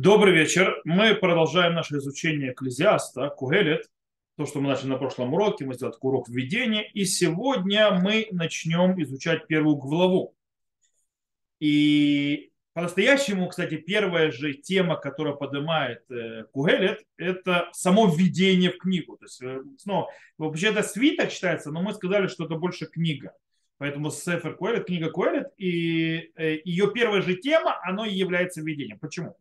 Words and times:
Добрый 0.00 0.32
вечер. 0.32 0.80
Мы 0.84 1.12
продолжаем 1.16 1.74
наше 1.74 1.96
изучение 1.96 2.52
Экклезиаста, 2.52 3.30
Кугелет. 3.30 3.90
То, 4.36 4.46
что 4.46 4.60
мы 4.60 4.68
начали 4.68 4.90
на 4.90 4.96
прошлом 4.96 5.34
уроке, 5.34 5.64
мы 5.64 5.74
сделали 5.74 5.96
урок 6.00 6.28
введения. 6.28 6.88
И 6.94 7.04
сегодня 7.04 7.90
мы 7.90 8.28
начнем 8.30 9.02
изучать 9.02 9.48
первую 9.48 9.74
главу. 9.74 10.36
И 11.58 12.52
по-настоящему, 12.74 13.48
кстати, 13.48 13.76
первая 13.76 14.30
же 14.30 14.54
тема, 14.54 14.94
которая 14.94 15.34
поднимает 15.34 16.08
э, 16.12 16.44
Кугелет, 16.52 17.02
это 17.16 17.68
само 17.72 18.06
введение 18.06 18.70
в 18.70 18.78
книгу. 18.78 19.16
То 19.16 19.24
есть, 19.24 19.42
э, 19.42 19.62
снова, 19.78 20.12
вообще 20.38 20.68
это 20.68 20.84
свиток 20.84 21.32
читается, 21.32 21.72
но 21.72 21.82
мы 21.82 21.92
сказали, 21.92 22.28
что 22.28 22.44
это 22.44 22.54
больше 22.54 22.86
книга. 22.86 23.32
Поэтому 23.78 24.12
Сефер 24.12 24.54
Куэлет, 24.54 24.86
книга 24.86 25.10
Куэлет, 25.10 25.48
и 25.56 26.30
э, 26.36 26.58
ее 26.64 26.92
первая 26.92 27.20
же 27.20 27.34
тема, 27.34 27.80
оно 27.82 28.04
и 28.04 28.14
является 28.14 28.60
введением. 28.60 29.00
Почему? 29.00 29.36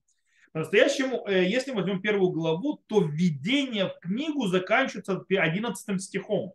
По-настоящему, 0.57 1.23
э, 1.27 1.45
если 1.45 1.69
мы 1.69 1.81
возьмем 1.81 2.01
первую 2.01 2.31
главу, 2.31 2.81
то 2.87 2.99
введение 3.01 3.89
в 3.89 3.99
книгу 3.99 4.47
заканчивается 4.47 5.23
11 5.29 6.01
стихом. 6.01 6.53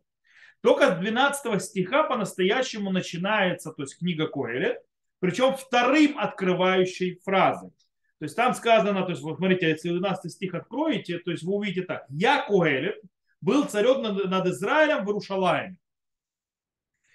Только 0.60 0.92
с 0.92 0.98
12 0.98 1.62
стиха 1.62 2.02
по-настоящему 2.02 2.90
начинается, 2.90 3.70
то 3.70 3.82
есть 3.82 3.96
книга 3.96 4.26
Коэлет, 4.26 4.78
причем 5.20 5.54
вторым 5.54 6.18
открывающей 6.18 7.20
фразой. 7.24 7.70
То 8.18 8.24
есть 8.24 8.34
там 8.34 8.54
сказано, 8.54 9.04
то 9.04 9.10
есть 9.10 9.22
вот 9.22 9.36
смотрите, 9.36 9.68
если 9.68 9.90
12 9.90 10.32
стих 10.32 10.54
откроете, 10.54 11.20
то 11.20 11.30
есть 11.30 11.44
вы 11.44 11.54
увидите 11.54 11.82
так. 11.82 12.04
Я 12.08 12.44
Коэлет 12.44 13.00
был 13.40 13.66
царем 13.66 14.02
над, 14.02 14.24
над 14.24 14.46
Израилем 14.48 15.04
в 15.04 15.08
Иерушалайме. 15.10 15.76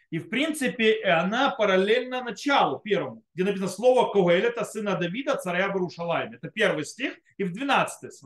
И, 0.09 0.19
в 0.19 0.29
принципе, 0.29 1.03
она 1.03 1.49
параллельна 1.49 2.23
началу 2.23 2.79
первому, 2.79 3.23
где 3.33 3.43
написано 3.43 3.67
слово 3.67 4.11
Когель, 4.11 4.45
это 4.45 4.63
сына 4.63 4.95
Давида, 4.95 5.35
царя 5.35 5.69
Барушалайме. 5.69 6.37
Это 6.37 6.49
первый 6.49 6.85
стих. 6.85 7.13
И 7.37 7.43
в 7.43 7.51
12 7.51 8.23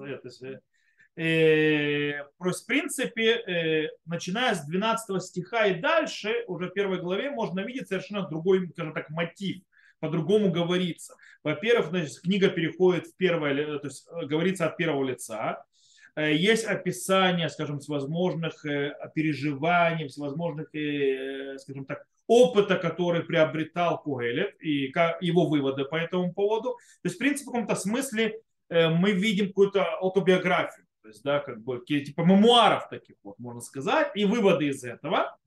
э, 1.16 2.24
то 2.38 2.48
есть, 2.48 2.64
в 2.64 2.66
принципе, 2.68 3.32
э, 3.32 3.90
начиная 4.06 4.54
с 4.54 4.64
12 4.66 5.24
стиха 5.24 5.66
и 5.66 5.82
дальше, 5.82 6.44
уже 6.48 6.70
в 6.70 6.74
первой 6.74 7.02
главе 7.02 7.32
можно 7.32 7.62
видеть 7.62 7.88
совершенно 7.88 8.28
другой, 8.30 8.70
скажем 8.70 8.94
так, 8.94 9.10
мотив. 9.10 9.64
По-другому 10.00 10.52
говорится. 10.52 11.16
Во-первых, 11.44 11.90
значит, 11.90 12.22
книга 12.22 12.50
переходит 12.50 13.08
в 13.08 13.16
первое, 13.18 13.80
то 13.80 13.88
есть 13.88 14.08
э, 14.08 14.26
говорится 14.28 14.68
от 14.68 14.78
первого 14.78 15.04
лица. 15.04 15.66
Э, 16.16 16.34
есть 16.34 16.66
описание, 16.66 17.50
скажем, 17.50 17.80
всевозможных 17.80 18.66
э, 18.66 18.94
переживаний, 19.16 20.08
всевозможных, 20.08 20.74
э, 20.76 21.58
скажем 21.58 21.86
так, 21.86 22.06
опыта, 22.28 22.76
который 22.76 23.24
приобретал 23.24 24.02
Кугелет 24.02 24.56
и 24.62 24.92
его 25.22 25.48
выводы 25.48 25.86
по 25.86 25.96
этому 25.96 26.34
поводу. 26.34 26.78
То 27.02 27.08
есть, 27.08 27.16
в 27.16 27.20
принципе, 27.20 27.50
в 27.50 27.54
каком-то 27.54 27.76
смысле 27.76 28.40
мы 28.70 29.12
видим 29.12 29.48
какую-то 29.48 29.84
автобиографию, 30.02 30.86
то 31.02 31.10
есть, 31.10 31.22
да, 31.24 31.40
как 31.40 31.62
бы, 31.62 31.84
типа 31.86 32.22
мемуаров 32.22 32.88
таких, 32.88 33.18
вот, 33.22 33.38
можно 33.38 33.60
сказать, 33.60 34.12
и 34.16 34.24
выводы 34.24 34.68
из 34.68 34.86
этого. 34.86 35.38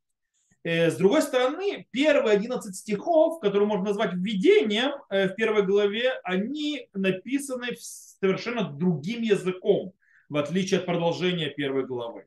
С 0.62 0.96
другой 0.96 1.22
стороны, 1.22 1.86
первые 1.90 2.36
11 2.36 2.76
стихов, 2.76 3.40
которые 3.40 3.66
можно 3.66 3.86
назвать 3.86 4.12
введением 4.12 4.92
в 5.08 5.28
первой 5.36 5.62
главе, 5.62 6.20
они 6.22 6.86
написаны 6.92 7.68
совершенно 7.78 8.70
другим 8.70 9.22
языком 9.22 9.94
в 10.28 10.36
отличие 10.36 10.80
от 10.80 10.86
продолжения 10.86 11.50
первой 11.50 11.86
главы. 11.86 12.26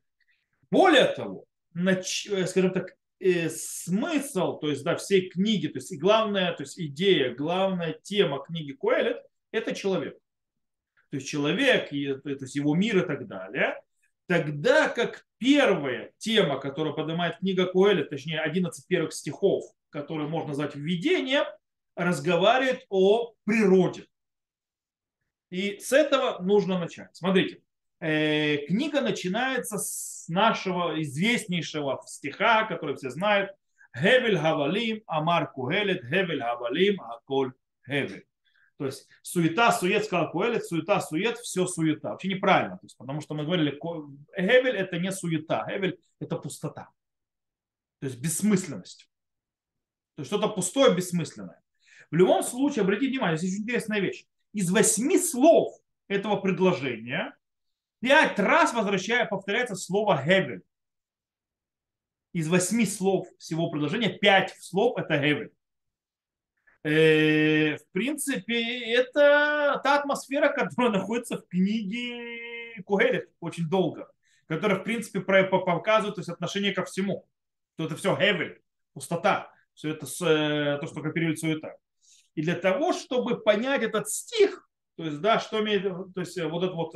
Более 0.69 1.05
того, 1.05 1.45
нач, 1.73 2.27
э, 2.27 2.45
скажем 2.47 2.71
так, 2.71 2.95
э, 3.19 3.49
смысл, 3.49 4.59
то 4.59 4.69
есть 4.69 4.83
да, 4.83 4.95
всей 4.95 5.29
книги, 5.29 5.67
то 5.67 5.77
есть 5.77 5.91
и 5.91 5.97
главная, 5.97 6.53
то 6.53 6.63
есть 6.63 6.79
идея, 6.79 7.33
главная 7.33 7.93
тема 8.01 8.43
книги 8.43 8.73
Коэлет– 8.73 9.21
это 9.51 9.73
человек. 9.73 10.17
То 11.09 11.17
есть 11.17 11.27
человек, 11.27 11.93
и, 11.93 12.13
то 12.13 12.29
есть 12.29 12.55
его 12.55 12.75
мир 12.75 13.03
и 13.03 13.07
так 13.07 13.27
далее. 13.27 13.81
Тогда 14.27 14.89
как 14.89 15.25
первая 15.37 16.11
тема, 16.17 16.59
которую 16.59 16.95
поднимает 16.95 17.37
книга 17.37 17.65
Коэлет, 17.65 18.09
точнее 18.09 18.41
11 18.41 18.85
первых 18.87 19.13
стихов, 19.13 19.63
которые 19.89 20.27
можно 20.27 20.49
назвать 20.49 20.75
введением, 20.75 21.45
разговаривает 21.95 22.85
о 22.89 23.33
природе. 23.45 24.05
И 25.49 25.79
с 25.79 25.93
этого 25.93 26.41
нужно 26.43 26.77
начать. 26.77 27.15
Смотрите, 27.15 27.61
Э, 27.99 28.57
книга 28.67 29.01
начинается 29.01 29.77
с 29.77 30.25
нашего 30.27 31.01
известнейшего 31.01 32.01
стиха, 32.05 32.65
который 32.65 32.95
все 32.95 33.09
знают. 33.09 33.51
Хевель 33.95 34.37
Хавалим, 34.37 35.01
Амар 35.07 35.51
Кугелет, 35.51 36.03
Хевель 36.03 36.41
Хавалим, 36.41 37.01
Аколь 37.01 37.53
Хевель. 37.85 38.25
То 38.77 38.85
есть 38.85 39.07
суета, 39.23 39.71
сует, 39.71 40.05
сказал 40.05 40.29
Куэлет, 40.29 40.63
суета, 40.63 41.01
сует, 41.01 41.37
все 41.39 41.65
суета. 41.65 42.11
Вообще 42.11 42.27
неправильно. 42.27 42.77
То 42.77 42.85
есть, 42.85 42.95
потому 42.97 43.21
что 43.21 43.33
мы 43.33 43.43
говорили, 43.43 43.71
Хевель 44.35 44.75
это 44.75 44.99
не 44.99 45.11
суета, 45.11 45.65
Хевель 45.67 45.99
это 46.19 46.37
пустота. 46.37 46.89
То 47.99 48.05
есть 48.05 48.19
бессмысленность. 48.19 49.09
То 50.15 50.21
есть 50.21 50.29
что-то 50.29 50.49
пустое, 50.49 50.95
бессмысленное. 50.95 51.59
В 52.11 52.15
любом 52.15 52.43
случае, 52.43 52.83
обратите 52.83 53.09
внимание, 53.09 53.37
здесь 53.37 53.53
очень 53.53 53.63
интересная 53.63 53.99
вещь. 53.99 54.25
Из 54.53 54.69
восьми 54.69 55.17
слов 55.17 55.75
этого 56.07 56.35
предложения 56.37 57.35
Пять 57.99 58.37
раз 58.37 58.73
возвращая, 58.73 59.25
повторяется 59.25 59.75
слово 59.75 60.21
Гевель. 60.23 60.61
Из 62.33 62.47
восьми 62.47 62.85
слов 62.85 63.27
всего 63.39 63.71
предложения 63.71 64.09
пять 64.09 64.55
слов 64.59 64.97
это 64.97 65.17
Гевель. 65.17 65.51
Э, 66.83 67.75
в 67.77 67.91
принципе, 67.91 68.93
это 68.93 69.81
та 69.83 69.99
атмосфера, 69.99 70.49
которая 70.55 70.91
находится 70.91 71.37
в 71.37 71.47
книге 71.47 72.81
Кугелет 72.85 73.29
очень 73.39 73.67
долго, 73.67 74.09
которая, 74.47 74.79
в 74.79 74.83
принципе, 74.83 75.19
показывает 75.21 76.15
то 76.15 76.21
есть, 76.21 76.29
отношение 76.29 76.73
ко 76.73 76.85
всему. 76.85 77.27
То 77.77 77.85
это 77.85 77.95
все 77.95 78.15
Гевель, 78.15 78.61
пустота, 78.93 79.51
все 79.73 79.89
это 79.89 80.05
э, 80.05 80.77
то, 80.79 80.87
что 80.87 81.01
копирует 81.01 81.39
суета. 81.39 81.75
И 82.35 82.43
для 82.43 82.55
того, 82.55 82.93
чтобы 82.93 83.41
понять 83.41 83.81
этот 83.81 84.07
стих, 84.09 84.69
то 84.95 85.03
есть, 85.03 85.19
да, 85.19 85.39
что 85.39 85.59
имеет, 85.63 85.83
то 86.13 86.21
есть, 86.21 86.39
вот 86.39 86.63
это 86.63 86.73
вот 86.73 86.95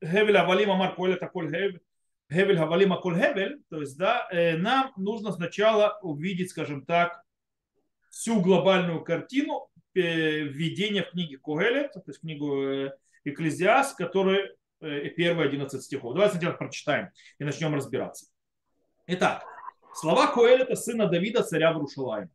э, 0.00 0.06
Хевель 0.06 0.36
Авалим 0.36 0.70
Амар 0.70 0.94
Коэлет 0.94 1.22
Аколь 1.22 1.48
Хевель, 1.48 1.80
Хевель 2.30 2.58
Авалим 2.58 2.92
Аколь 2.92 3.16
Хевель, 3.16 3.62
то 3.70 3.80
есть, 3.80 3.96
да, 3.96 4.28
э, 4.30 4.56
нам 4.56 4.92
нужно 4.96 5.32
сначала 5.32 5.98
увидеть, 6.02 6.50
скажем 6.50 6.84
так, 6.84 7.22
всю 8.10 8.40
глобальную 8.40 9.02
картину 9.02 9.68
э, 9.94 10.42
введения 10.42 11.02
в 11.02 11.10
книге 11.10 11.38
Когелет, 11.38 11.92
то 11.92 12.02
есть 12.06 12.20
книгу 12.20 12.62
э, 12.62 12.92
Экклезиас, 13.24 13.94
который 13.94 14.56
первые 14.80 15.48
11 15.48 15.82
стихов. 15.82 16.14
Давайте 16.14 16.36
сначала 16.36 16.56
прочитаем 16.56 17.10
и 17.38 17.44
начнем 17.44 17.74
разбираться. 17.74 18.28
Итак, 19.08 19.44
слова 19.92 20.28
Коэлета, 20.28 20.74
сына 20.74 21.06
Давида, 21.06 21.42
царя 21.42 21.74
Брушалайма. 21.74 22.30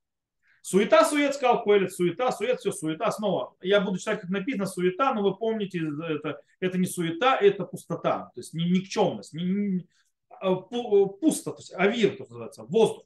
Суета, 0.68 1.06
сует, 1.06 1.36
сказал 1.36 1.64
Коэлет, 1.64 1.94
суета, 1.94 2.32
сует, 2.32 2.60
все, 2.60 2.72
суета. 2.72 3.12
Снова, 3.12 3.56
я 3.62 3.80
буду 3.80 4.00
читать, 4.00 4.22
как 4.22 4.32
написано, 4.32 4.66
суета, 4.66 5.14
но 5.14 5.22
вы 5.22 5.36
помните, 5.36 5.80
это, 6.10 6.42
это 6.60 6.80
не 6.80 6.88
суета, 6.88 7.38
это 7.38 7.66
пустота, 7.66 8.32
то 8.34 8.40
есть 8.40 8.56
никчемность, 8.56 9.34
не, 9.34 9.44
не, 9.44 9.88
а, 10.28 10.56
пусто, 10.56 11.52
то 11.52 11.60
есть 11.60 11.72
авир, 11.72 12.18
то 12.18 12.24
называется, 12.24 12.64
воздух. 12.64 13.06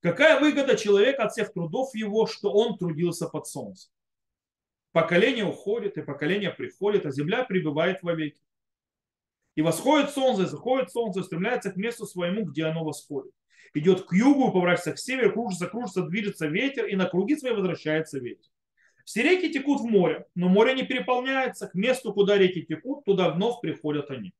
Какая 0.00 0.40
выгода 0.40 0.74
человека 0.74 1.24
от 1.24 1.32
всех 1.32 1.52
трудов 1.52 1.94
его, 1.94 2.26
что 2.26 2.50
он 2.50 2.78
трудился 2.78 3.28
под 3.28 3.46
солнцем? 3.46 3.92
Поколение 4.92 5.44
уходит, 5.44 5.98
и 5.98 6.02
поколение 6.02 6.50
приходит, 6.50 7.04
а 7.04 7.10
земля 7.10 7.44
пребывает 7.44 8.02
вовеки. 8.02 8.40
И 9.54 9.60
восходит 9.60 10.08
солнце, 10.08 10.44
и 10.44 10.46
заходит 10.46 10.90
солнце, 10.90 11.20
и 11.20 11.24
стремляется 11.24 11.70
к 11.70 11.76
месту 11.76 12.06
своему, 12.06 12.46
где 12.46 12.64
оно 12.64 12.84
восходит 12.84 13.34
идет 13.74 14.06
к 14.06 14.12
югу, 14.12 14.52
поворачивается 14.52 14.92
к 14.92 14.98
северу, 14.98 15.32
кружится, 15.32 15.66
кружится, 15.66 16.02
движется 16.02 16.46
ветер, 16.46 16.86
и 16.86 16.96
на 16.96 17.06
круги 17.06 17.36
свои 17.36 17.52
возвращается 17.52 18.18
ветер. 18.18 18.50
Все 19.04 19.22
реки 19.22 19.52
текут 19.52 19.80
в 19.80 19.84
море, 19.84 20.26
но 20.34 20.48
море 20.48 20.74
не 20.74 20.84
переполняется. 20.84 21.66
К 21.66 21.74
месту, 21.74 22.12
куда 22.12 22.38
реки 22.38 22.62
текут, 22.62 23.04
туда 23.04 23.30
вновь 23.30 23.60
приходят 23.60 24.10
они. 24.10 24.32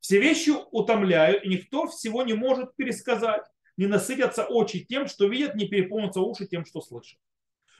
Все 0.00 0.18
вещи 0.18 0.50
утомляют, 0.70 1.44
и 1.44 1.48
никто 1.48 1.86
всего 1.86 2.22
не 2.22 2.34
может 2.34 2.74
пересказать. 2.74 3.44
Не 3.76 3.86
насытятся 3.86 4.44
очи 4.44 4.84
тем, 4.84 5.06
что 5.06 5.26
видят, 5.26 5.54
не 5.54 5.66
переполнятся 5.66 6.20
уши 6.20 6.46
тем, 6.46 6.64
что 6.64 6.80
слышат. 6.80 7.18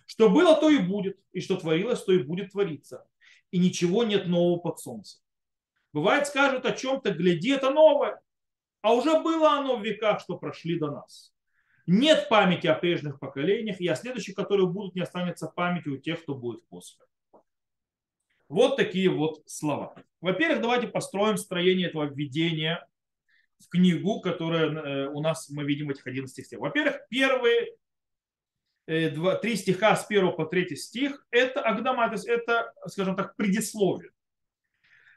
Что 0.07 0.29
было, 0.29 0.59
то 0.59 0.71
и 0.71 0.79
будет, 0.79 1.19
и 1.33 1.41
что 1.41 1.57
творилось, 1.57 2.03
то 2.03 2.13
и 2.13 2.23
будет 2.23 2.53
твориться. 2.53 3.07
И 3.51 3.59
ничего 3.59 4.05
нет 4.05 4.27
нового 4.27 4.59
под 4.59 4.79
солнцем. 4.79 5.21
Бывает, 5.93 6.27
скажут 6.27 6.65
о 6.65 6.73
чем-то, 6.73 7.11
гляди, 7.11 7.51
это 7.51 7.71
новое. 7.71 8.21
А 8.83 8.93
уже 8.93 9.21
было 9.21 9.53
оно 9.53 9.77
в 9.77 9.85
веках, 9.85 10.21
что 10.21 10.37
прошли 10.37 10.79
до 10.79 10.91
нас. 10.91 11.33
Нет 11.87 12.29
памяти 12.29 12.67
о 12.67 12.75
прежних 12.75 13.19
поколениях, 13.19 13.81
и 13.81 13.89
о 13.89 13.97
следующих, 13.97 14.35
которые 14.35 14.67
будут, 14.69 14.95
не 14.95 15.03
останется 15.03 15.49
памяти 15.49 15.89
у 15.89 15.97
тех, 15.97 16.23
кто 16.23 16.35
будет 16.35 16.67
после. 16.69 17.05
Вот 18.49 18.77
такие 18.77 19.09
вот 19.09 19.43
слова. 19.47 19.95
Во-первых, 20.21 20.61
давайте 20.61 20.87
построим 20.87 21.39
строение 21.39 21.89
этого 21.89 22.05
введения 22.05 22.87
в 23.59 23.69
книгу, 23.69 24.21
которая 24.21 24.71
э, 24.71 25.09
у 25.09 25.21
нас 25.21 25.49
мы 25.49 25.65
видим 25.65 25.91
этих 25.91 26.07
11 26.07 26.45
стихах. 26.45 26.61
Во-первых, 26.61 27.09
первые 27.09 27.77
э, 28.87 29.37
три 29.39 29.57
стиха 29.57 29.97
с 29.97 30.05
первого 30.05 30.33
по 30.33 30.45
третий 30.45 30.77
стих, 30.77 31.25
это 31.31 31.63
Агдама, 31.63 32.09
то 32.09 32.15
есть 32.15 32.27
это, 32.27 32.73
скажем 32.89 33.17
так, 33.17 33.37
предисловие. 33.37 34.11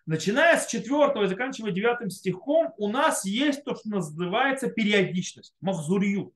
Начиная 0.05 0.57
с 0.57 0.67
четвертого 0.67 1.23
и 1.23 1.27
заканчивая 1.27 1.71
девятым 1.71 2.11
стихом, 2.11 2.73
у 2.77 2.89
нас 2.89 3.25
есть 3.25 3.63
то, 3.63 3.75
что 3.75 3.89
называется 3.89 4.69
периодичность, 4.69 5.55
махзурьют. 5.61 6.33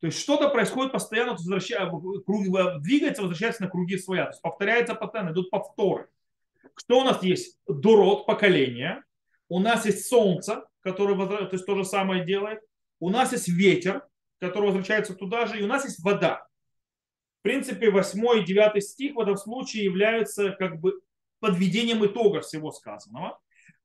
То 0.00 0.06
есть 0.06 0.20
что-то 0.20 0.48
происходит 0.48 0.92
постоянно, 0.92 1.32
возвращая, 1.32 1.90
двигается, 2.78 3.22
возвращается 3.22 3.62
на 3.62 3.68
круги 3.68 3.96
своя. 3.98 4.24
То 4.24 4.30
есть 4.30 4.42
повторяется 4.42 4.94
постоянно, 4.94 5.32
идут 5.32 5.50
повторы. 5.50 6.08
Что 6.76 7.00
у 7.00 7.04
нас 7.04 7.22
есть? 7.22 7.58
Дурот, 7.66 8.26
поколение. 8.26 9.02
У 9.48 9.58
нас 9.60 9.86
есть 9.86 10.06
солнце, 10.06 10.64
которое 10.80 11.16
то 11.26 11.48
есть 11.50 11.66
то 11.66 11.76
же 11.76 11.84
самое 11.84 12.24
делает. 12.24 12.60
У 13.00 13.10
нас 13.10 13.32
есть 13.32 13.48
ветер, 13.48 14.06
который 14.40 14.66
возвращается 14.66 15.14
туда 15.14 15.46
же. 15.46 15.58
И 15.58 15.62
у 15.62 15.66
нас 15.66 15.84
есть 15.84 16.02
вода. 16.02 16.46
В 17.40 17.42
принципе, 17.42 17.90
8 17.90 18.40
и 18.40 18.44
9 18.44 18.84
стих 18.84 19.14
в 19.14 19.20
этом 19.20 19.36
случае 19.36 19.84
являются 19.84 20.50
как 20.50 20.80
бы 20.80 21.00
подведением 21.44 22.02
итога 22.06 22.40
всего 22.40 22.72
сказанного. 22.72 23.38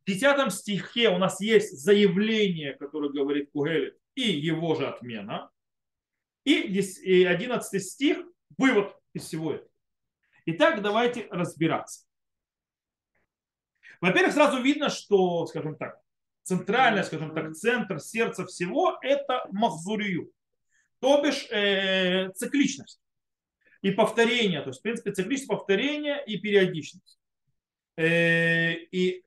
В 0.04 0.06
10 0.06 0.54
стихе 0.54 1.10
у 1.10 1.18
нас 1.18 1.42
есть 1.42 1.78
заявление, 1.78 2.74
которое 2.74 3.10
говорит 3.10 3.52
Кугелит, 3.52 3.98
и 4.16 4.22
его 4.22 4.76
же 4.76 4.88
отмена. 4.88 5.52
И 6.46 7.26
11 7.26 7.84
стих– 7.84 8.20
вывод 8.58 8.96
из 9.12 9.26
всего 9.26 9.56
этого. 9.56 9.70
Итак, 10.46 10.82
давайте 10.82 11.28
разбираться. 11.32 12.06
Во-первых, 14.00 14.34
сразу 14.34 14.62
видно, 14.62 14.90
что, 14.90 15.46
скажем 15.46 15.76
так, 15.76 16.00
центральное, 16.44 17.04
скажем 17.04 17.36
так, 17.36 17.54
центр 17.56 18.00
сердца 18.00 18.46
всего– 18.46 18.98
это 19.02 19.46
махзурию, 19.52 20.32
то 21.00 21.22
бишь 21.22 21.46
э, 21.52 22.32
цикличность 22.36 23.02
и 23.82 23.92
повторение, 23.92 24.62
то 24.62 24.70
есть, 24.70 24.80
в 24.80 24.84
принципе, 24.84 25.12
цикличность 25.12 25.50
повторения 25.50 26.24
и 26.26 26.38
периодичность. 26.38 27.20
Э, 28.00 28.75
и 28.92 29.25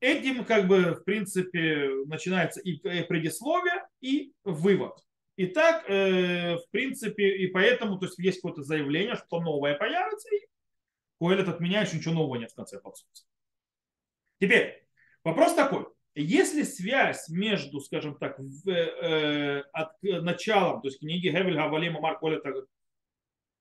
этим, 0.00 0.44
как 0.44 0.68
бы, 0.68 0.92
в 0.92 1.04
принципе, 1.04 1.88
начинается 2.04 2.60
и 2.60 2.76
предисловие, 2.76 3.82
и 4.02 4.34
вывод. 4.44 4.92
Итак, 5.38 5.88
э, 5.88 6.56
в 6.56 6.70
принципе, 6.70 7.36
и 7.38 7.46
поэтому, 7.46 7.98
то 7.98 8.04
есть, 8.04 8.18
есть 8.18 8.42
какое-то 8.42 8.62
заявление, 8.62 9.16
что 9.16 9.40
новое 9.40 9.74
появится, 9.74 10.28
и 10.36 10.46
Коэлет 11.18 11.48
отменяет, 11.48 11.94
ничего 11.94 12.12
нового 12.12 12.36
нет 12.36 12.52
в 12.52 12.54
конце 12.54 12.78
концов. 12.78 13.08
Теперь, 14.38 14.86
вопрос 15.24 15.54
такой. 15.54 15.86
Если 16.14 16.62
связь 16.62 17.30
между, 17.30 17.80
скажем 17.80 18.18
так, 18.18 18.38
в, 18.38 18.68
э, 18.68 19.62
от, 19.72 20.00
началом, 20.02 20.82
то 20.82 20.88
есть 20.88 21.00
книги 21.00 21.30
Хевель 21.30 21.56
Гавалима 21.56 22.00
Марк 22.00 22.20
Колета 22.20 22.66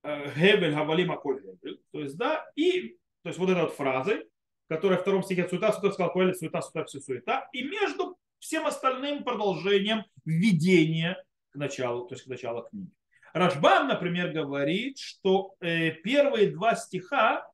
э, 0.04 0.32
Хевель 0.36 0.74
Гавалима 0.74 1.16
Коль 1.16 1.42
то 1.92 2.00
есть, 2.02 2.18
да, 2.18 2.46
и 2.56 2.98
то 3.24 3.30
есть 3.30 3.40
вот 3.40 3.50
эта 3.50 3.62
вот 3.62 3.74
фраза, 3.74 4.22
которая 4.68 4.98
в 4.98 5.02
втором 5.02 5.24
стихе 5.24 5.48
суета, 5.48 5.72
суета 5.72 5.92
сказал 5.94 6.14
Коэлет, 6.14 6.38
суета, 6.38 6.62
суета, 6.62 6.86
все 6.86 7.00
суета, 7.00 7.50
и 7.54 7.64
между 7.64 8.18
всем 8.40 8.66
остальным 8.66 9.24
продолжением 9.24 10.04
введения 10.26 11.24
к 11.52 11.56
началу, 11.56 12.08
то 12.08 12.16
есть 12.16 12.26
к 12.26 12.28
началу 12.28 12.64
книги. 12.64 12.92
Рашбам, 13.34 13.88
например, 13.88 14.32
говорит, 14.32 15.00
что 15.00 15.56
э, 15.60 15.92
первые 15.92 16.52
два 16.52 16.76
стиха 16.76 17.48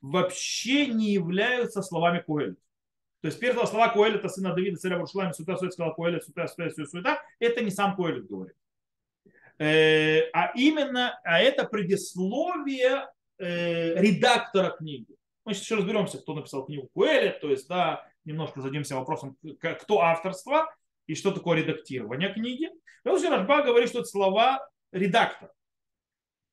вообще 0.00 0.86
не 0.86 1.12
являются 1.12 1.80
словами 1.80 2.22
Коэлет. 2.26 2.58
То 3.22 3.28
есть 3.28 3.38
первые 3.38 3.66
слова 3.66 3.88
Коэлета, 3.88 4.28
сына 4.28 4.52
Давида, 4.52 4.76
царя 4.76 4.98
Буршлами, 4.98 5.32
суета, 5.32 5.56
суета, 5.56 5.72
сказал 5.72 5.94
Коэлет, 5.94 6.24
суета, 6.24 6.48
суета, 6.48 6.74
суета, 6.74 6.90
суета, 6.90 7.22
это 7.38 7.62
не 7.62 7.70
сам 7.70 7.96
Коэлет 7.96 8.26
говорит. 8.26 8.56
Э, 9.58 10.28
а 10.32 10.52
именно, 10.56 11.20
а 11.24 11.40
это 11.40 11.64
предисловие 11.64 13.06
э, 13.38 13.94
редактора 14.00 14.70
книги. 14.70 15.14
Мы 15.44 15.54
сейчас 15.54 15.64
еще 15.64 15.74
разберемся, 15.76 16.18
кто 16.18 16.34
написал 16.34 16.64
книгу 16.64 16.88
Куэлет, 16.94 17.40
то 17.40 17.50
есть, 17.50 17.68
да, 17.68 18.06
немножко 18.24 18.60
зададимся 18.60 18.96
вопросом, 18.96 19.36
кто 19.60 20.00
авторство 20.00 20.72
и 21.06 21.14
что 21.14 21.32
такое 21.32 21.58
редактирование 21.58 22.32
книги. 22.32 22.66
И 23.04 23.08
вот 23.08 23.22
Рашба 23.22 23.62
говорит, 23.62 23.88
что 23.88 24.00
это 24.00 24.08
слова 24.08 24.68
редактор. 24.92 25.50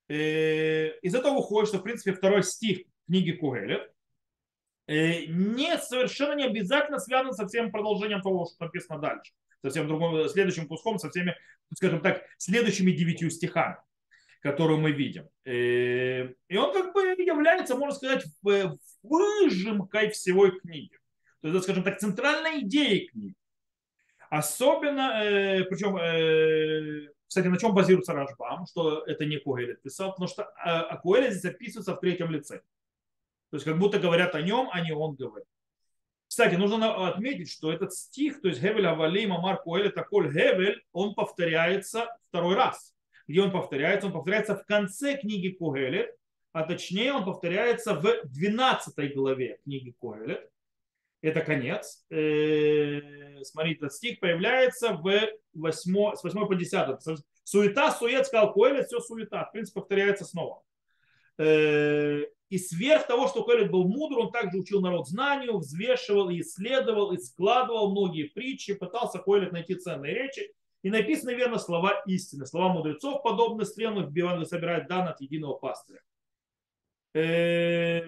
Э, 0.07 0.97
из 1.01 1.13
этого 1.13 1.36
выходит, 1.36 1.69
что, 1.69 1.77
в 1.77 1.83
принципе, 1.83 2.13
второй 2.13 2.44
стих 2.44 2.80
книги 3.06 3.31
Куэлет 3.31 3.94
Э, 4.89 5.25
не, 5.27 5.77
совершенно 5.77 6.33
не 6.33 6.45
обязательно 6.45 6.97
связан 6.97 7.31
со 7.33 7.47
всем 7.47 7.71
продолжением 7.71 8.24
того, 8.24 8.47
что 8.47 8.65
написано 8.65 9.00
дальше. 9.00 9.33
Со 9.62 9.69
всем 9.69 9.88
другим, 9.88 10.27
следующим 10.30 10.68
куском, 10.68 10.97
со 10.97 11.12
всеми, 11.12 11.35
скажем 11.75 12.01
так, 12.01 12.24
следующими 12.39 12.89
девятью 12.92 13.30
стихами, 13.30 13.77
которые 14.39 14.77
мы 14.77 14.91
видим. 14.91 15.27
Э, 15.45 16.33
и 16.47 16.57
он 16.57 16.74
как 16.74 16.94
бы 16.94 17.01
является, 17.01 17.75
можно 17.75 17.95
сказать, 17.95 18.25
выжимкой 19.03 20.09
всего 20.12 20.50
книги. 20.50 20.97
То 21.41 21.50
есть, 21.50 21.63
скажем 21.63 21.83
так, 21.83 22.00
центральной 22.00 22.62
идеей 22.62 23.07
книги. 23.07 23.36
Особенно, 24.30 25.24
э, 25.24 25.63
причем, 25.63 25.97
кстати, 27.27 27.47
на 27.47 27.57
чем 27.57 27.74
базируется 27.74 28.13
Рашбам, 28.13 28.65
что 28.65 29.03
это 29.06 29.25
не 29.25 29.38
Куэлет 29.38 29.81
писал, 29.81 30.12
потому 30.12 30.27
что 30.27 30.51
Куэлет 31.01 31.33
здесь 31.33 31.53
описывается 31.53 31.95
в 31.95 32.00
третьем 32.00 32.31
лице. 32.31 32.62
То 33.50 33.56
есть 33.56 33.65
как 33.65 33.80
будто 33.80 34.00
говорят 34.00 34.35
о 34.35 34.42
нем, 34.42 34.69
а 34.71 34.81
не 34.81 34.92
он 34.92 35.15
говорит. 35.15 35.47
Кстати, 36.27 36.56
нужно 36.56 37.07
отметить, 37.09 37.51
что 37.51 37.74
этот 37.74 37.92
стих, 37.92 38.39
то 38.39 38.50
есть 38.50 38.62
Хевель 38.62 38.85
Авалима 38.85 39.42
Марку 39.42 39.75
Эль, 39.75 39.88
это 39.88 40.03
Коль 40.03 40.31
Хевель, 40.31 40.83
он 40.92 41.15
повторяется 41.15 42.15
второй 42.30 42.56
раз. 42.56 42.94
Где 43.30 43.44
он 43.44 43.52
повторяется? 43.52 44.08
Он 44.08 44.14
повторяется 44.14 44.56
в 44.56 44.66
конце 44.66 45.16
книги 45.16 45.50
Кугелет, 45.50 46.18
а 46.52 46.64
точнее 46.64 47.14
он 47.14 47.26
повторяется 47.26 47.94
в 47.94 48.24
12 48.24 49.14
главе 49.14 49.60
книги 49.64 49.92
Кугелет. 50.00 50.50
Это 51.22 51.42
конец. 51.42 52.08
Э, 52.10 53.44
смотрите, 53.44 53.78
этот 53.78 53.94
стих 53.94 54.20
появляется 54.20 54.94
в 54.94 55.04
8, 55.54 56.16
с 56.16 56.24
8 56.24 56.48
по 56.48 56.56
10. 56.56 57.24
Суета, 57.44 57.92
сует, 57.92 58.26
сказал 58.26 58.52
Куэлет, 58.52 58.88
все 58.88 59.00
суета. 59.00 59.46
В 59.46 59.52
принципе, 59.52 59.81
повторяется 59.81 60.26
снова. 60.26 60.64
Э, 61.38 62.24
и 62.50 62.58
сверх 62.58 63.06
того, 63.06 63.28
что 63.28 63.44
Коэлет 63.44 63.70
был 63.70 63.88
мудр, 63.88 64.18
он 64.18 64.31
также 64.31 64.58
учил 64.58 64.81
народ 64.81 65.08
знанию, 65.08 65.60
взвешивал, 65.60 66.31
исследовал, 66.31 67.12
и 67.12 67.20
складывал 67.20 67.92
многие 67.92 68.24
притчи, 68.24 68.74
пытался 68.74 69.20
Коэлет 69.20 69.52
найти 69.52 69.76
ценные 69.76 70.16
речи. 70.16 70.52
И 70.82 70.91
написаны 70.91 71.35
верно 71.35 71.58
слова 71.58 72.02
истины, 72.06 72.46
слова 72.46 72.73
мудрецов, 72.73 73.23
подобно 73.23 73.64
стрелам, 73.64 74.06
вбиван 74.06 74.44
собирает 74.44 74.87
дан 74.87 75.08
от 75.08 75.20
единого 75.20 75.55
пастыря. 75.55 76.00
Э, 77.14 78.01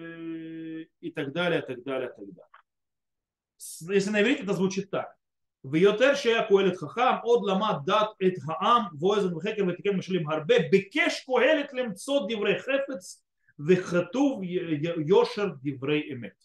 и 0.99 1.11
так 1.11 1.33
далее, 1.33 1.61
так 1.61 1.83
далее, 1.83 2.09
так 2.09 2.25
далее. 2.25 3.95
Если 3.95 4.11
на 4.11 4.21
иврите, 4.21 4.43
это 4.43 4.53
звучит 4.53 4.89
так. 4.89 5.17
ויותר 5.63 6.15
שהיה 6.15 6.47
קהלת 6.47 6.77
חכם, 6.77 7.15
עוד 7.23 7.49
למד 7.49 7.75
דת 7.85 8.09
את 8.27 8.33
העם, 8.47 8.83
ואוזן 8.99 9.35
וחקר 9.35 9.63
ותיקן 9.67 9.97
משלים 9.97 10.29
הרבה, 10.29 10.55
ביקש 10.71 11.25
קהלת 11.25 11.73
למצוא 11.73 12.27
דברי 12.29 12.59
חפץ 12.59 13.27
Вехатув 13.59 14.43
Йошер 14.43 15.55
Диврей 15.63 16.13
Эмет. 16.13 16.37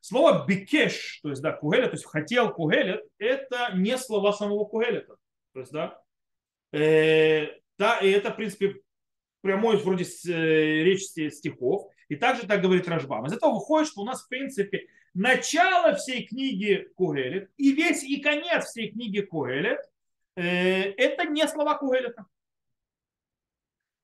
Слово 0.00 0.44
бекеш, 0.46 1.20
то 1.22 1.30
есть, 1.30 1.42
да, 1.42 1.52
кугелет, 1.52 1.90
то 1.90 1.96
есть 1.96 2.06
хотел 2.06 2.52
кугелет, 2.52 3.04
это 3.18 3.72
не 3.74 3.98
слова 3.98 4.32
самого 4.32 4.64
кугелета. 4.64 5.16
То 5.52 5.60
есть, 5.60 5.72
да, 5.72 6.00
э, 6.72 7.48
да, 7.78 7.98
и 7.98 8.10
это, 8.10 8.30
в 8.30 8.36
принципе, 8.36 8.76
прямой 9.40 9.76
вроде 9.78 10.04
э, 10.04 10.82
речь 10.82 11.02
стихов. 11.02 11.90
И 12.08 12.16
также 12.16 12.46
так 12.46 12.62
говорит 12.62 12.88
Рожбам. 12.88 13.26
Из 13.26 13.32
этого 13.32 13.52
выходит, 13.54 13.88
что 13.88 14.00
у 14.00 14.04
нас, 14.04 14.24
в 14.24 14.28
принципе, 14.28 14.86
начало 15.14 15.94
всей 15.94 16.26
книги 16.26 16.88
Кугелет 16.94 17.50
и 17.56 17.72
весь 17.72 18.02
и 18.02 18.20
конец 18.20 18.66
всей 18.66 18.90
книги 18.90 19.20
Кугелет 19.20 19.80
э, 20.36 20.92
это 20.92 21.24
не 21.24 21.46
слова 21.48 21.76
Кугелета. 21.76 22.26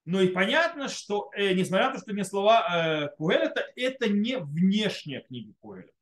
Но 0.04 0.20
и 0.20 0.28
понятно, 0.28 0.88
что, 0.88 1.30
э, 1.34 1.54
несмотря 1.54 1.86
на 1.86 1.94
то, 1.94 2.00
что 2.00 2.12
не 2.12 2.24
слова 2.24 2.66
э, 2.68 3.16
Куэлета, 3.16 3.66
это 3.74 4.08
не 4.08 4.38
внешняя 4.38 5.20
книга 5.22 5.52
Куэлета. 5.60 5.92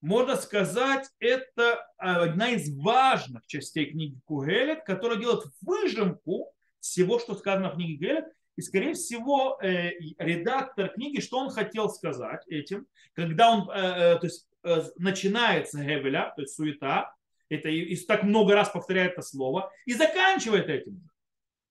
Можно 0.00 0.36
сказать, 0.36 1.08
это 1.18 1.86
одна 1.96 2.50
из 2.50 2.76
важных 2.76 3.46
частей 3.46 3.86
книги 3.86 4.20
Куэлет, 4.26 4.84
которая 4.84 5.18
делает 5.18 5.44
выжимку 5.62 6.52
всего, 6.78 7.18
что 7.18 7.34
сказано 7.34 7.70
в 7.70 7.76
книге 7.76 7.98
Куэлет. 7.98 8.24
И, 8.56 8.60
скорее 8.60 8.94
всего, 8.94 9.58
э, 9.60 9.92
редактор 10.18 10.90
книги, 10.90 11.20
что 11.20 11.38
он 11.38 11.50
хотел 11.50 11.88
сказать 11.88 12.42
этим, 12.46 12.86
когда 13.14 13.50
он, 13.50 13.68
э, 13.70 13.74
э 13.74 14.18
то 14.18 14.26
есть, 14.26 14.46
э, 14.62 14.82
начинается 14.98 15.82
Гевеля, 15.82 16.32
то 16.36 16.42
есть 16.42 16.54
суета, 16.54 17.12
это 17.48 17.68
и, 17.68 17.80
и 17.80 17.96
так 18.06 18.22
много 18.22 18.54
раз 18.54 18.68
повторяет 18.68 19.12
это 19.12 19.22
слово, 19.22 19.72
и 19.86 19.94
заканчивает 19.94 20.68
этим 20.68 21.08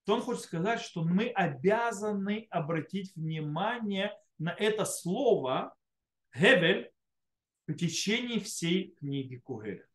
то 0.05 0.15
он 0.15 0.21
хочет 0.21 0.43
сказать, 0.43 0.81
что 0.81 1.03
мы 1.03 1.27
обязаны 1.27 2.47
обратить 2.49 3.15
внимание 3.15 4.11
на 4.37 4.49
это 4.51 4.85
слово 4.85 5.73
Гевель 6.35 6.91
в 7.67 7.73
течение 7.73 8.39
всей 8.39 8.95
книги 8.99 9.37
Кугелет. 9.37 9.87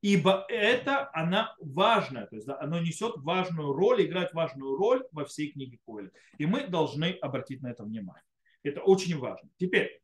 ибо 0.00 0.44
это 0.48 1.10
она 1.14 1.54
важная, 1.60 2.26
то 2.26 2.34
есть 2.34 2.46
да, 2.46 2.58
оно 2.60 2.80
несет 2.80 3.14
важную 3.18 3.72
роль, 3.72 4.04
играет 4.04 4.34
важную 4.34 4.76
роль 4.76 5.06
во 5.12 5.24
всей 5.24 5.52
книге 5.52 5.78
Коэля. 5.86 6.10
И 6.38 6.46
мы 6.46 6.66
должны 6.66 7.12
обратить 7.22 7.62
на 7.62 7.70
это 7.70 7.84
внимание. 7.84 8.24
Это 8.62 8.82
очень 8.82 9.16
важно. 9.18 9.48
Теперь, 9.56 10.02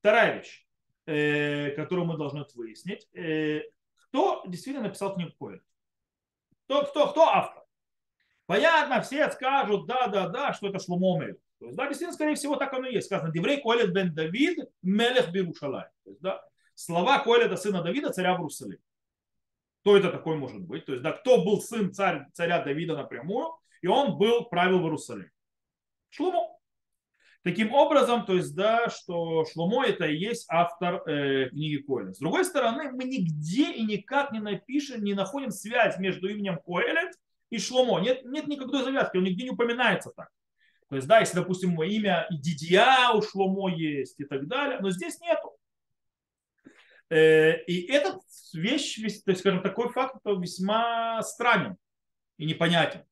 вторая 0.00 0.38
вещь, 0.38 0.66
э, 1.06 1.70
которую 1.70 2.06
мы 2.06 2.16
должны 2.16 2.44
выяснить. 2.54 3.06
Э, 3.14 3.62
кто 4.08 4.42
действительно 4.46 4.86
написал 4.86 5.14
книгу 5.14 5.32
Коэля? 5.38 5.62
Кто, 6.64 6.84
кто, 6.84 7.08
кто 7.08 7.22
автор? 7.22 7.57
Понятно, 8.48 9.02
все 9.02 9.30
скажут, 9.30 9.86
да, 9.86 10.06
да, 10.06 10.26
да, 10.26 10.54
что 10.54 10.68
это 10.68 10.78
Шломо 10.78 11.20
Мель. 11.20 11.38
То 11.58 11.66
есть, 11.66 11.76
да, 11.76 11.84
действительно, 11.84 12.14
скорее 12.14 12.34
всего, 12.34 12.56
так 12.56 12.72
оно 12.72 12.86
и 12.86 12.94
есть. 12.94 13.06
Сказано, 13.06 13.30
Деврей 13.30 13.60
Коэлет 13.60 13.92
бен 13.92 14.14
Давид, 14.14 14.58
Мелех 14.80 15.30
Бирушалай. 15.32 15.84
То 16.04 16.10
есть, 16.10 16.22
да, 16.22 16.42
слова 16.74 17.18
Коэлета, 17.18 17.56
сына 17.56 17.82
Давида, 17.82 18.10
царя 18.10 18.32
в 18.32 18.38
Иерусалиме. 18.38 18.78
Кто 19.82 19.98
это 19.98 20.10
такой 20.10 20.38
может 20.38 20.62
быть? 20.62 20.86
То 20.86 20.92
есть, 20.92 21.02
да, 21.02 21.12
кто 21.12 21.44
был 21.44 21.60
сын 21.60 21.92
царь, 21.92 22.24
царя 22.32 22.64
Давида 22.64 22.96
напрямую, 22.96 23.52
и 23.82 23.86
он 23.86 24.16
был, 24.16 24.46
правил 24.46 24.78
в 24.78 24.84
Иерусалиме. 24.84 25.30
Шломо. 26.08 26.58
Таким 27.42 27.74
образом, 27.74 28.24
то 28.24 28.32
есть, 28.32 28.56
да, 28.56 28.88
что 28.88 29.44
Шломо 29.44 29.84
это 29.84 30.06
и 30.06 30.16
есть 30.16 30.46
автор 30.48 31.06
э, 31.06 31.50
книги 31.50 31.82
Коэлет. 31.82 32.16
С 32.16 32.18
другой 32.18 32.46
стороны, 32.46 32.92
мы 32.92 33.04
нигде 33.04 33.72
и 33.72 33.84
никак 33.84 34.32
не 34.32 34.40
напишем, 34.40 35.04
не 35.04 35.12
находим 35.12 35.50
связь 35.50 35.98
между 35.98 36.28
именем 36.30 36.58
Коэлет 36.64 37.12
и 37.50 37.58
Шломо. 37.58 38.00
Нет, 38.00 38.24
нет 38.24 38.46
никакой 38.46 38.82
завязки, 38.82 39.16
он 39.16 39.24
нигде 39.24 39.44
не 39.44 39.50
упоминается 39.50 40.10
так. 40.14 40.28
То 40.88 40.96
есть, 40.96 41.06
да, 41.06 41.20
если, 41.20 41.36
допустим, 41.36 41.80
имя 41.82 42.26
Дидия 42.30 43.12
у 43.14 43.22
Шломо 43.22 43.70
есть 43.70 44.18
и 44.20 44.24
так 44.24 44.46
далее, 44.46 44.78
но 44.80 44.90
здесь 44.90 45.20
нету. 45.20 45.54
Э, 47.10 47.62
и 47.64 47.90
этот 47.90 48.20
вещь, 48.54 48.96
то 48.96 49.30
есть, 49.30 49.40
скажем, 49.40 49.62
такой 49.62 49.90
факт 49.90 50.16
весьма 50.24 51.22
странен 51.22 51.76
и 52.38 52.46
непонятен. 52.46 53.04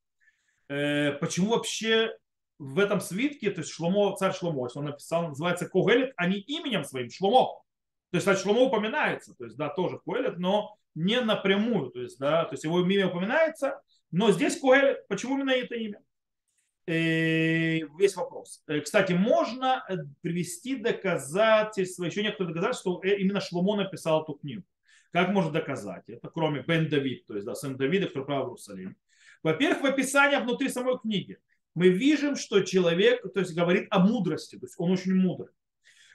Э, 0.69 1.13
почему 1.13 1.51
вообще 1.51 2.15
в 2.59 2.79
этом 2.79 2.99
свитке, 2.99 3.51
то 3.51 3.61
есть 3.61 3.71
Шломо, 3.71 4.15
царь 4.17 4.33
Шломо, 4.33 4.67
он 4.73 4.85
написал, 4.85 5.29
называется 5.29 5.69
Когелет, 5.69 6.13
а 6.17 6.27
не 6.27 6.39
именем 6.39 6.83
своим 6.83 7.09
Шломо. 7.09 7.61
То 8.11 8.17
есть, 8.17 8.25
кстати, 8.25 8.41
Шломо 8.41 8.61
упоминается, 8.61 9.35
то 9.35 9.45
есть, 9.45 9.57
да, 9.57 9.69
тоже 9.69 9.99
Когелет, 9.99 10.39
но 10.39 10.75
не 10.95 11.21
напрямую, 11.21 11.91
то 11.91 12.01
есть, 12.01 12.17
да, 12.17 12.45
то 12.45 12.53
есть 12.53 12.63
его 12.63 12.81
имя 12.81 13.07
упоминается, 13.07 13.79
но 14.11 14.31
здесь 14.31 14.59
Когелет, 14.59 15.07
почему 15.07 15.35
именно 15.35 15.51
это 15.51 15.75
имя? 15.75 16.01
весь 16.87 18.15
вопрос. 18.15 18.63
Э, 18.67 18.79
кстати, 18.79 19.11
можно 19.11 19.83
э, 19.89 19.97
привести 20.21 20.77
доказательства, 20.77 22.05
еще 22.05 22.23
некоторые 22.23 22.53
доказательства, 22.53 22.93
что 22.93 23.01
э, 23.03 23.17
именно 23.17 23.41
Шломо 23.41 23.75
написал 23.75 24.23
эту 24.23 24.35
книгу. 24.35 24.63
Как 25.11 25.29
можно 25.29 25.51
доказать 25.51 26.07
это, 26.07 26.29
кроме 26.29 26.61
Бен 26.61 26.87
Давид, 26.89 27.25
то 27.25 27.35
есть 27.35 27.45
да, 27.45 27.55
сын 27.55 27.75
Давида, 27.75 28.07
который 28.07 28.25
правил 28.25 28.45
Иерусалим? 28.45 28.95
Во-первых, 29.43 29.81
в 29.81 29.85
описании 29.85 30.37
внутри 30.37 30.69
самой 30.69 30.97
книги 30.97 31.37
мы 31.75 31.89
видим, 31.89 32.35
что 32.37 32.61
человек 32.61 33.21
то 33.33 33.39
есть, 33.41 33.53
говорит 33.53 33.87
о 33.89 33.99
мудрости, 33.99 34.57
то 34.57 34.65
есть 34.65 34.75
он 34.77 34.91
очень 34.91 35.13
мудрый. 35.13 35.51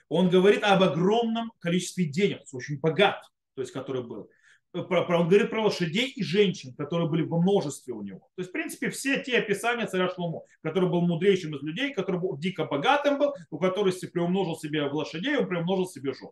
Он 0.09 0.29
говорит 0.29 0.63
об 0.63 0.81
огромном 0.83 1.51
количестве 1.59 2.05
денег, 2.05 2.41
очень 2.51 2.79
богат, 2.79 3.23
то 3.55 3.61
есть 3.61 3.71
который 3.71 4.03
был 4.03 4.29
он 4.73 5.27
говорит 5.27 5.51
про 5.51 5.63
лошадей 5.63 6.09
и 6.09 6.23
женщин, 6.23 6.73
которые 6.73 7.07
были 7.07 7.21
во 7.21 7.39
множестве 7.39 7.93
у 7.93 8.01
него. 8.01 8.29
То 8.35 8.41
есть, 8.41 8.49
в 8.49 8.53
принципе, 8.53 8.89
все 8.89 9.21
те 9.21 9.37
описания 9.37 9.85
царя 9.85 10.09
Шломо, 10.09 10.43
который 10.61 10.89
был 10.89 11.01
мудрейшим 11.01 11.55
из 11.55 11.61
людей, 11.61 11.93
который 11.93 12.19
был 12.19 12.37
дико 12.37 12.65
богатым 12.65 13.19
был, 13.19 13.33
у 13.51 13.59
которого 13.59 13.91
приумножил 14.11 14.57
себе 14.57 14.87
в 14.89 14.93
лошадей, 14.95 15.37
он 15.37 15.47
приумножил 15.47 15.87
себе 15.87 16.13
жен. 16.13 16.31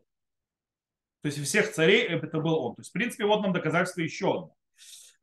То 1.21 1.27
есть, 1.27 1.39
всех 1.43 1.71
царей 1.71 2.01
это 2.01 2.39
был 2.39 2.55
он. 2.55 2.75
То 2.75 2.81
есть, 2.81 2.89
в 2.89 2.93
принципе, 2.93 3.25
вот 3.25 3.41
нам 3.41 3.53
доказательство 3.53 4.01
еще 4.01 4.31
одно. 4.31 4.55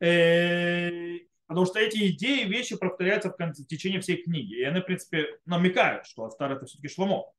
Э, 0.00 1.18
потому 1.48 1.66
что 1.66 1.80
эти 1.80 2.12
идеи, 2.12 2.44
вещи 2.44 2.76
повторяются 2.76 3.30
в 3.30 3.66
течение 3.66 4.00
всей 4.00 4.22
книги. 4.22 4.60
И 4.60 4.62
они, 4.62 4.80
в 4.80 4.84
принципе, 4.84 5.26
намекают, 5.44 6.06
что 6.06 6.24
Астар 6.24 6.52
это 6.52 6.66
все-таки 6.66 6.86
Шломо. 6.86 7.32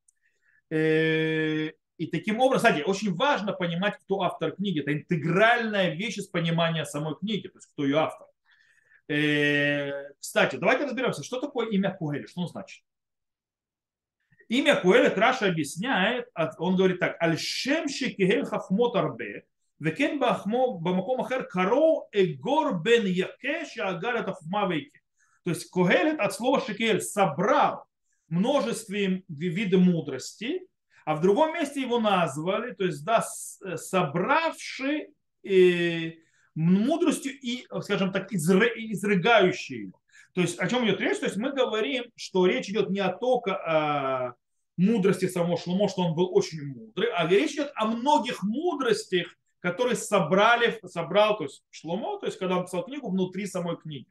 И 2.00 2.08
таким 2.08 2.39
образом, 2.39 2.72
кстати, 2.72 2.88
очень 2.88 3.13
важно 3.13 3.51
понимать, 3.51 3.98
кто 4.00 4.22
автор 4.22 4.51
книги. 4.53 4.79
Это 4.79 4.94
интегральная 4.94 5.94
вещь 5.96 6.18
из 6.18 6.27
понимания 6.27 6.86
самой 6.86 7.15
книги, 7.15 7.50
то 7.50 7.58
есть 7.58 7.68
кто 7.74 7.84
ее 7.84 7.98
автор. 7.98 8.25
Э, 9.10 10.13
кстати, 10.18 10.56
давайте 10.56 10.86
разберемся, 10.86 11.25
что 11.25 11.41
такое 11.41 11.68
имя 11.68 11.94
Куэля, 11.94 12.25
что 12.25 12.39
он 12.39 12.48
значит. 12.48 12.86
Имя 14.48 14.77
Куэля 14.77 15.13
Раша 15.13 15.48
объясняет, 15.48 16.29
он 16.58 16.77
говорит 16.77 17.00
так, 17.00 17.22
"Альшемши 17.22 18.06
шекигель 18.06 18.46
хахмот 18.46 18.96
арбе, 18.96 19.44
векен 19.79 20.20
бамаком 20.20 21.20
ахер 21.20 21.48
каро 21.48 22.08
эгор 22.13 22.82
бен 22.82 23.06
Якеш 23.06 23.74
шагар 23.74 24.15
это. 24.15 24.34
То 25.44 25.50
есть 25.50 25.70
Куэлет 25.70 26.22
от 26.22 26.34
слова 26.34 26.62
шекигель 26.62 27.01
собрал 27.01 27.84
множестве 28.29 29.24
видов 29.27 29.82
мудрости, 29.82 30.62
а 31.06 31.15
в 31.15 31.22
другом 31.22 31.53
месте 31.53 31.82
его 31.82 32.00
назвали, 32.00 32.74
то 32.74 32.86
есть, 32.86 33.03
да, 33.03 33.24
э, 33.65 33.77
собравший 33.77 35.10
э, 35.44 36.13
мудростью 36.56 37.32
и, 37.39 37.65
скажем 37.82 38.12
так, 38.12 38.32
изрыгающий 38.32 39.88
его. 39.88 40.00
То 40.34 40.41
есть, 40.41 40.60
о 40.60 40.68
чем 40.68 40.86
идет 40.86 41.01
речь? 41.01 41.20
То 41.20 41.25
есть, 41.25 41.38
мы 41.38 41.51
говорим, 41.51 42.06
что 42.15 42.46
речь 42.46 42.70
идет 42.70 42.89
не 42.89 43.00
о 43.00 43.12
только 43.12 43.56
о 43.56 44.36
мудрости 44.77 45.27
самого 45.27 45.58
Шломо, 45.58 45.89
что 45.89 46.03
он 46.03 46.15
был 46.15 46.34
очень 46.34 46.63
мудрый, 46.63 47.10
а 47.12 47.27
речь 47.27 47.53
идет 47.53 47.72
о 47.75 47.86
многих 47.86 48.44
мудростях, 48.44 49.27
которые 49.60 49.96
собрали, 49.96 50.79
собрал, 50.86 51.38
то 51.38 51.44
есть 51.44 51.63
Шломо, 51.70 52.18
то 52.20 52.27
есть 52.27 52.39
когда 52.39 52.58
он 52.58 52.65
писал 52.65 52.86
книгу 52.86 53.10
внутри 53.10 53.46
самой 53.46 53.75
книги. 53.77 54.08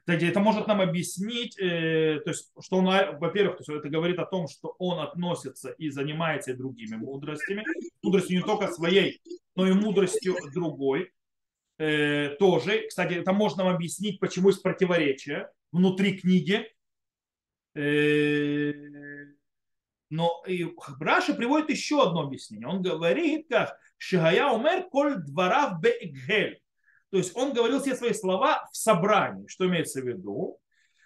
Кстати, 0.00 0.24
это 0.24 0.40
может 0.40 0.66
нам 0.66 0.80
объяснить, 0.80 1.58
э, 1.58 2.20
то 2.24 2.30
есть, 2.30 2.52
что 2.60 2.78
он, 2.78 2.86
во-первых, 2.86 3.58
то 3.58 3.60
есть 3.60 3.70
это 3.70 3.88
говорит 3.88 4.18
о 4.18 4.26
том, 4.26 4.48
что 4.48 4.74
он 4.78 4.98
относится 4.98 5.70
и 5.70 5.90
занимается 5.90 6.56
другими 6.56 6.96
мудростями, 6.96 7.64
мудростью 8.02 8.38
не 8.38 8.42
только 8.42 8.68
своей, 8.68 9.20
но 9.54 9.66
и 9.66 9.72
мудростью 9.72 10.36
другой 10.52 11.12
э, 11.78 12.36
тоже. 12.38 12.86
Кстати, 12.88 13.14
это 13.14 13.32
можно 13.32 13.64
нам 13.64 13.74
объяснить, 13.74 14.20
почему 14.20 14.48
есть 14.48 14.62
противоречия 14.62 15.50
внутри 15.70 16.18
книги. 16.18 16.66
Э, 17.74 18.72
но 20.08 20.42
и 20.46 20.66
Раша 20.98 21.34
приводит 21.34 21.70
еще 21.70 22.02
одно 22.02 22.22
объяснение. 22.22 22.66
Он 22.66 22.82
говорит, 22.82 23.46
как 23.48 23.78
Шигая 23.96 24.46
умер 24.48 24.88
коль 24.90 25.16
дворав 25.22 25.80
беэгель. 25.80 26.59
То 27.10 27.18
есть 27.18 27.36
он 27.36 27.52
говорил 27.52 27.80
все 27.80 27.94
свои 27.96 28.12
слова 28.12 28.68
в 28.72 28.76
собрании. 28.76 29.46
Что 29.48 29.66
имеется 29.66 30.00
в 30.00 30.06
виду? 30.06 30.58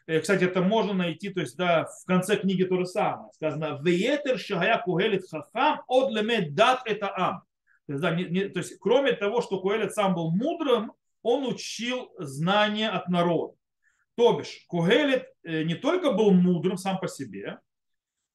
Э, 0.06 0.20
кстати, 0.20 0.44
это 0.44 0.60
можно 0.60 0.92
найти, 0.92 1.30
то 1.30 1.40
есть, 1.40 1.56
да, 1.56 1.84
в 1.84 2.06
конце 2.06 2.36
книги 2.36 2.64
то 2.64 2.78
же 2.78 2.86
самое. 2.86 3.30
Сказано, 3.34 3.80
«Веетер 3.82 4.38
шагая 4.38 4.80
кугелит 4.84 5.22
хахам 5.30 5.82
от 5.88 6.12
дат 6.54 6.82
это 6.84 7.10
ам». 7.16 7.42
То 7.86 7.92
есть, 7.92 8.02
да, 8.02 8.14
не, 8.14 8.24
не, 8.24 8.48
то 8.48 8.60
есть, 8.60 8.78
кроме 8.78 9.12
того, 9.12 9.42
что 9.42 9.60
Куэлит 9.60 9.92
сам 9.92 10.14
был 10.14 10.30
мудрым, 10.30 10.92
он 11.22 11.46
учил 11.46 12.10
знания 12.18 12.88
от 12.88 13.08
народа. 13.08 13.54
То 14.16 14.38
бишь, 14.38 14.64
Кугелит 14.68 15.24
э, 15.42 15.64
не 15.64 15.74
только 15.74 16.12
был 16.12 16.30
мудрым 16.30 16.78
сам 16.78 16.98
по 16.98 17.08
себе, 17.08 17.58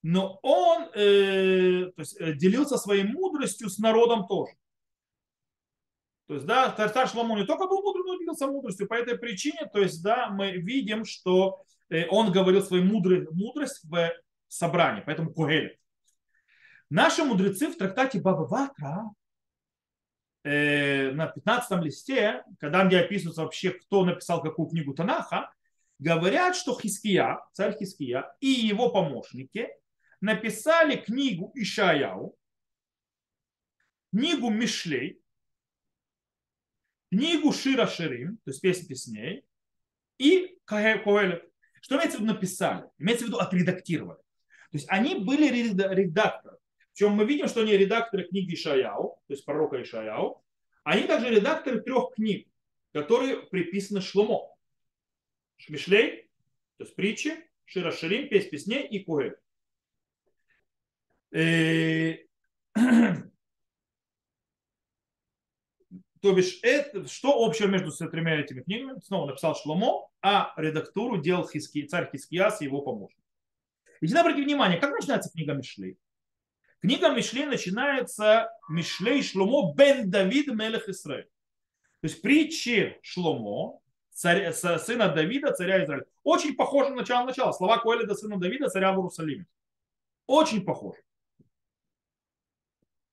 но 0.02 0.40
он 0.44 0.90
э, 0.94 1.92
то 1.96 2.02
есть, 2.02 2.20
э, 2.20 2.34
делился 2.34 2.78
своей 2.78 3.04
мудростью 3.04 3.70
с 3.70 3.80
народом 3.80 4.28
тоже. 4.28 4.54
То 6.30 6.36
есть, 6.36 6.46
да, 6.46 6.70
царь 6.70 7.08
Шломо 7.08 7.36
не 7.40 7.44
только 7.44 7.66
был 7.66 7.82
мудрым, 7.82 8.06
но 8.06 8.14
и 8.14 8.20
делился 8.20 8.46
мудростью. 8.46 8.88
По 8.88 8.94
этой 8.94 9.18
причине, 9.18 9.68
то 9.74 9.80
есть, 9.80 10.04
да, 10.04 10.30
мы 10.30 10.52
видим, 10.52 11.04
что 11.04 11.64
э, 11.90 12.06
он 12.08 12.32
говорил 12.32 12.62
свою 12.62 12.84
мудрый, 12.84 13.28
мудрость 13.32 13.84
в 13.84 14.12
собрании, 14.48 15.02
поэтому 15.04 15.34
Кугелет. 15.34 15.80
Наши 16.92 17.24
мудрецы 17.24 17.70
в 17.70 17.78
трактате 17.78 18.22
Баба 18.22 18.44
Ватра 18.44 19.06
э, 20.44 21.10
на 21.14 21.26
15 21.26 21.84
листе, 21.84 22.44
когда 22.60 22.86
где 22.86 23.00
описывается 23.00 23.42
вообще, 23.42 23.72
кто 23.72 24.06
написал 24.06 24.44
какую 24.44 24.70
книгу 24.70 24.94
Танаха, 24.94 25.52
говорят, 25.98 26.56
что 26.56 26.80
Хиския, 26.80 27.40
царь 27.54 27.76
Хиския 27.76 28.32
и 28.40 28.50
его 28.50 28.90
помощники 28.90 29.68
написали 30.22 30.96
книгу 30.96 31.52
Ишаяу, 31.56 32.38
книгу 34.12 34.52
Мишлей, 34.52 35.19
книгу 37.10 37.52
Шира 37.52 37.88
Ширим, 37.88 38.38
то 38.38 38.52
есть 38.52 38.62
песни 38.62 38.88
песней, 38.88 39.44
и 40.18 40.58
Коэлет. 40.66 41.44
Что 41.82 41.96
имеется 41.96 42.18
в 42.18 42.22
виду 42.22 42.34
написали? 42.34 42.86
Имеется 42.98 43.26
в 43.26 43.28
виду 43.30 43.40
отредактировали. 43.40 44.20
То 44.72 44.78
есть 44.78 44.86
они 44.90 45.16
были 45.16 45.48
редакторы. 45.94 46.58
Причем 46.94 47.14
мы 47.14 47.26
видим, 47.26 47.48
что 47.48 47.62
они 47.62 47.78
редакторы 47.78 48.26
книги 48.26 48.54
Ишаяу, 48.54 49.22
то 49.28 49.34
есть 49.34 49.46
пророка 49.46 49.82
Ишаяу. 49.82 50.44
Они 50.84 51.04
также 51.04 51.30
редакторы 51.30 51.82
трех 51.82 52.14
книг, 52.16 52.48
которые 52.94 53.38
приписаны 53.38 54.02
Шломо. 54.02 54.56
Мишлей, 55.68 56.30
то 56.78 56.84
есть 56.84 56.96
притчи, 56.96 57.34
Шира 57.66 57.92
Ширим, 57.92 58.30
песнь 58.30 58.50
песней 58.50 58.88
и 58.88 59.04
Куэль. 59.04 59.36
То 66.22 66.34
бишь, 66.34 66.60
это, 66.64 67.08
что 67.08 67.46
общего 67.46 67.68
между 67.68 67.92
тремя 68.10 68.40
этими 68.40 68.62
книгами? 68.62 69.00
Снова 69.00 69.28
написал 69.28 69.56
Шломо, 69.56 70.10
а 70.22 70.54
редактуру 70.58 71.18
делал 71.18 71.48
Хиски, 71.48 71.86
царь 71.86 72.10
Хискияс 72.12 72.62
и 72.62 72.66
его 72.66 72.82
помощник. 72.82 73.24
И 74.02 74.06
всегда 74.06 74.22
обратите 74.22 74.46
внимание, 74.46 74.80
как 74.80 74.92
начинается 74.92 75.32
книга 75.32 75.54
Мишлей? 75.54 75.98
Книга 76.82 77.10
Мишлей 77.10 77.46
начинается 77.46 78.50
Мишлей 78.70 79.24
Шломо 79.24 79.74
бен 79.74 80.10
Давид 80.10 80.48
Мелех 80.48 80.90
Исраиль. 80.90 81.30
То 82.02 82.08
есть 82.08 82.22
притчи 82.22 82.98
Шломо, 83.02 83.80
царя, 84.12 84.52
сына 84.54 85.10
Давида, 85.10 85.54
царя 85.54 85.84
Израиля. 85.84 86.06
Очень 86.24 86.56
похоже 86.56 86.90
на 86.90 86.98
начало-начало. 86.98 87.54
Слова 87.54 87.78
Коэлида, 87.78 88.16
сына 88.16 88.38
Давида, 88.38 88.70
царя 88.70 88.92
в 88.92 88.98
Иерусалиме. 88.98 89.46
Очень 90.28 90.64
похоже. 90.64 91.00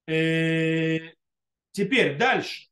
Э, 0.06 0.98
теперь 1.72 2.18
дальше. 2.18 2.68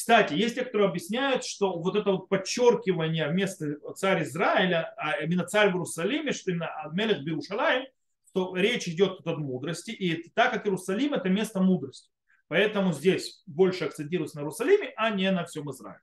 Кстати, 0.00 0.32
есть 0.32 0.54
те, 0.54 0.64
которые 0.64 0.88
объясняют, 0.88 1.44
что 1.44 1.78
вот 1.78 1.94
это 1.94 2.12
вот 2.12 2.30
подчеркивание 2.30 3.28
вместо 3.28 3.74
царь 3.96 4.22
Израиля, 4.22 4.94
а 4.96 5.22
именно 5.22 5.44
царь 5.44 5.68
в 5.68 5.72
Иерусалиме, 5.72 6.32
что 6.32 6.52
именно 6.52 6.70
Мелех 6.94 7.22
Берушалаем, 7.22 7.84
что 8.30 8.56
речь 8.56 8.88
идет 8.88 9.18
тут 9.18 9.26
от 9.26 9.36
мудрости, 9.36 9.90
и 9.90 10.30
так 10.30 10.52
как 10.52 10.66
Иерусалим 10.66 11.12
это 11.12 11.28
место 11.28 11.60
мудрости. 11.60 12.08
Поэтому 12.48 12.94
здесь 12.94 13.42
больше 13.44 13.84
акцентируется 13.84 14.38
на 14.38 14.40
Иерусалиме, 14.40 14.90
а 14.96 15.10
не 15.10 15.30
на 15.30 15.44
всем 15.44 15.70
Израиле. 15.70 16.00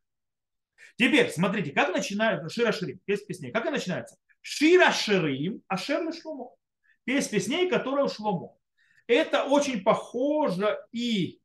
Теперь, 0.96 1.32
смотрите, 1.32 1.72
как 1.72 1.92
начинается 1.92 2.50
Шира 2.50 2.72
Ширим, 2.72 3.00
песня 3.04 3.26
песней. 3.26 3.52
Как 3.52 3.64
она 3.64 3.78
начинается? 3.78 4.16
Шира 4.42 4.92
Ширим, 4.92 5.64
а 5.68 5.76
Шер 5.76 6.04
Шломо. 6.14 6.52
Песня 7.04 7.40
песней, 7.40 7.68
которая 7.68 8.06
у 8.06 8.10
Шломо. 8.10 8.56
Это 9.08 9.46
очень 9.46 9.82
похоже 9.82 10.78
и 10.92 11.40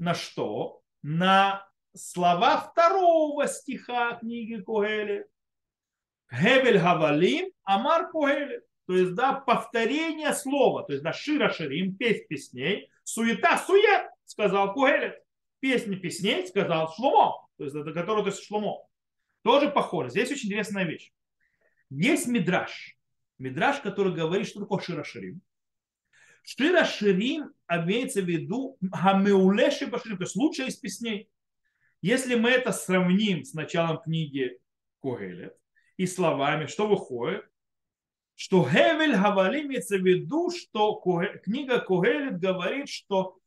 на 0.00 0.14
что? 0.14 0.82
На 1.02 1.68
слова 1.94 2.56
второго 2.58 3.46
стиха 3.46 4.14
книги 4.14 4.60
Кугели. 4.60 5.26
Гевель 6.32 6.78
Гавалим, 6.78 7.50
Амар 7.64 8.10
Кугели. 8.10 8.62
То 8.86 8.96
есть, 8.96 9.14
да, 9.14 9.34
повторение 9.34 10.32
слова. 10.32 10.84
То 10.84 10.92
есть, 10.92 11.04
да, 11.04 11.12
Шира 11.12 11.50
Ширим, 11.50 11.96
песнь 11.96 12.24
песней, 12.28 12.90
суета, 13.04 13.58
сует, 13.58 14.08
сказал 14.24 14.72
Кугелет. 14.72 15.22
Песня 15.60 15.96
песней 15.98 16.46
сказал 16.46 16.92
Шломо. 16.94 17.46
То 17.58 17.64
есть, 17.64 17.76
это 17.76 17.92
который, 17.92 18.22
то 18.22 18.30
есть 18.30 18.42
Шломо. 18.42 18.86
Тоже 19.42 19.68
похоже. 19.68 20.10
Здесь 20.10 20.32
очень 20.32 20.48
интересная 20.48 20.84
вещь. 20.84 21.12
Есть 21.90 22.26
мидраж. 22.26 22.96
Мидраж, 23.38 23.80
который 23.80 24.14
говорит, 24.14 24.46
что 24.46 24.60
такое 24.60 24.80
Шира 24.80 25.04
Ширим. 25.04 25.42
Шира 26.42 26.84
Ширим 26.84 27.52
имеется 27.70 28.20
в 28.22 28.26
виду 28.26 28.76
Хамеулеши 28.92 29.86
Баширим, 29.86 30.18
то 30.18 30.24
есть 30.24 30.36
лучшая 30.36 30.68
из 30.68 30.76
песней. 30.76 31.28
Если 32.02 32.34
мы 32.34 32.50
это 32.50 32.72
сравним 32.72 33.44
с 33.44 33.52
началом 33.54 33.98
книги 33.98 34.58
Когелет 35.02 35.56
и 35.96 36.06
словами, 36.06 36.66
что 36.66 36.86
выходит? 36.86 37.44
Что 38.34 38.66
Хевель 38.66 39.16
Гавали 39.16 39.62
имеется 39.62 39.98
в 39.98 40.06
виду, 40.06 40.50
что 40.50 40.94
книга 41.44 41.80
Когелет 41.80 42.40
говорит, 42.40 42.88
что 42.88 43.38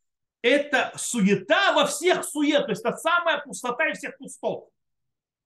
это 0.42 0.94
суета 0.96 1.74
во 1.74 1.88
всех 1.88 2.24
сует, 2.24 2.66
то 2.66 2.72
есть 2.72 2.86
это 2.86 2.96
самая 2.98 3.42
пустота 3.42 3.90
из 3.90 3.98
всех 3.98 4.18
пустот. 4.18 4.70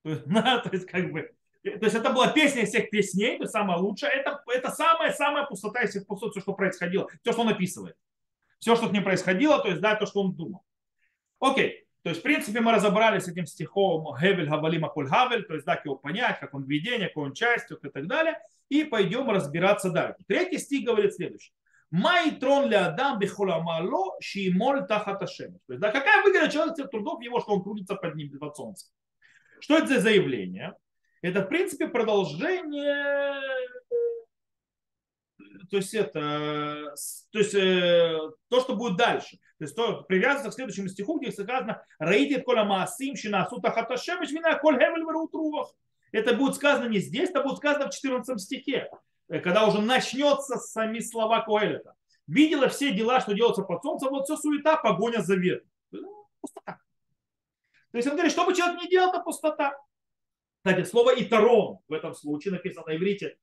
То 0.03 0.09
есть, 0.09 0.23
да, 0.27 0.59
то 0.59 0.69
есть 0.69 0.85
как 0.85 1.11
бы 1.11 1.31
то 1.63 1.85
есть 1.85 1.95
это 1.95 2.11
была 2.11 2.29
песня 2.31 2.63
из 2.63 2.69
всех 2.69 2.89
песней, 2.89 3.37
то 3.37 3.43
есть 3.43 3.51
самая 3.51 3.77
лучшая. 3.77 4.11
Это, 4.11 4.41
это 4.47 4.71
самая-самая 4.71 5.45
пустота 5.45 5.81
из 5.81 5.89
всех 5.89 6.07
пустот, 6.07 6.31
все, 6.31 6.41
что 6.41 6.53
происходило. 6.53 7.09
Все, 7.21 7.33
что 7.33 7.41
он 7.41 7.49
описывает. 7.49 7.95
Все, 8.59 8.75
что 8.75 8.87
с 8.87 8.91
ним 8.91 9.03
происходило, 9.03 9.59
то 9.59 9.69
есть 9.69 9.81
да, 9.81 9.95
то, 9.95 10.05
что 10.05 10.21
он 10.21 10.33
думал. 10.33 10.63
Окей. 11.39 11.83
То 12.03 12.09
есть, 12.09 12.21
в 12.21 12.23
принципе, 12.23 12.61
мы 12.61 12.71
разобрались 12.71 13.23
с 13.23 13.27
этим 13.27 13.45
стихом 13.45 14.15
Гевель 14.17 14.47
Гавалима 14.47 14.87
Коль 14.87 15.07
Гавель, 15.07 15.43
то 15.43 15.55
есть, 15.55 15.65
да, 15.65 15.75
как 15.75 15.85
его 15.85 15.95
понять, 15.95 16.39
как 16.39 16.53
он 16.53 16.63
введение, 16.63 17.09
какой 17.09 17.25
он 17.25 17.33
часть 17.33 17.69
и 17.69 17.89
так 17.89 18.07
далее. 18.07 18.39
И 18.69 18.83
пойдем 18.85 19.29
разбираться 19.29 19.91
дальше. 19.91 20.23
Третий 20.27 20.57
стих 20.57 20.85
говорит 20.85 21.13
следующее. 21.13 21.53
Май 21.89 22.31
трон 22.31 22.69
ли 22.69 22.75
Адам 22.75 23.17
бихоламало 23.19 24.15
шимоль 24.21 24.85
тахаташем. 24.87 25.59
То 25.67 25.73
есть, 25.73 25.81
да, 25.81 25.91
какая 25.91 26.23
выгода 26.23 26.49
человека 26.49 26.85
трудов 26.85 27.21
его, 27.21 27.39
что 27.39 27.53
он 27.53 27.63
трудится 27.63 27.95
под 27.95 28.15
ним, 28.15 28.37
под 28.39 28.55
солнцем. 28.55 28.89
Что 29.59 29.77
это 29.77 29.87
за 29.87 29.99
заявление? 29.99 30.75
Это, 31.21 31.41
в 31.41 31.47
принципе, 31.47 31.87
продолжение 31.87 33.56
то 35.69 35.77
есть 35.77 35.93
это, 35.93 36.93
то 37.31 37.39
есть 37.39 37.53
э, 37.53 38.17
то, 38.49 38.61
что 38.61 38.75
будет 38.75 38.97
дальше. 38.97 39.37
То 39.57 39.63
есть 39.63 39.75
то 39.75 40.03
привязывается 40.03 40.51
к 40.51 40.53
следующему 40.53 40.87
стиху, 40.87 41.19
где 41.19 41.31
сказано 41.31 41.83
«Раидит 41.99 42.43
кола 42.43 42.63
маасим 42.63 43.15
шинасу 43.15 43.59
тахаташемиш 43.59 44.31
вина 44.31 44.57
коль 44.57 44.75
хевель 44.77 45.01
верутрувах». 45.01 45.73
Это 46.11 46.33
будет 46.33 46.55
сказано 46.55 46.87
не 46.87 46.99
здесь, 46.99 47.29
это 47.29 47.43
будет 47.43 47.57
сказано 47.57 47.89
в 47.89 47.93
14 47.93 48.39
стихе, 48.39 48.89
э, 49.29 49.39
когда 49.39 49.67
уже 49.67 49.81
начнется 49.81 50.57
сами 50.57 50.99
слова 50.99 51.41
Коэлета. 51.41 51.95
Видела 52.27 52.67
все 52.67 52.91
дела, 52.91 53.19
что 53.19 53.33
делаются 53.33 53.63
под 53.63 53.81
солнцем, 53.81 54.09
вот 54.09 54.25
все 54.25 54.37
суета, 54.37 54.77
погоня 54.77 55.21
за 55.21 55.35
ветром. 55.35 55.69
Ну, 55.91 56.27
пустота. 56.41 56.79
То 57.91 57.97
есть 57.97 58.07
он 58.07 58.15
говорит, 58.15 58.31
что 58.31 58.45
бы 58.45 58.53
человек 58.53 58.81
не 58.81 58.89
делал, 58.89 59.09
это 59.09 59.21
пустота. 59.21 59.77
Кстати, 60.63 60.85
слово 60.85 61.11
«иторон» 61.21 61.79
в 61.87 61.93
этом 61.93 62.13
случае 62.13 62.53
написано 62.53 62.85
на 62.87 62.95
иврите 62.97 63.37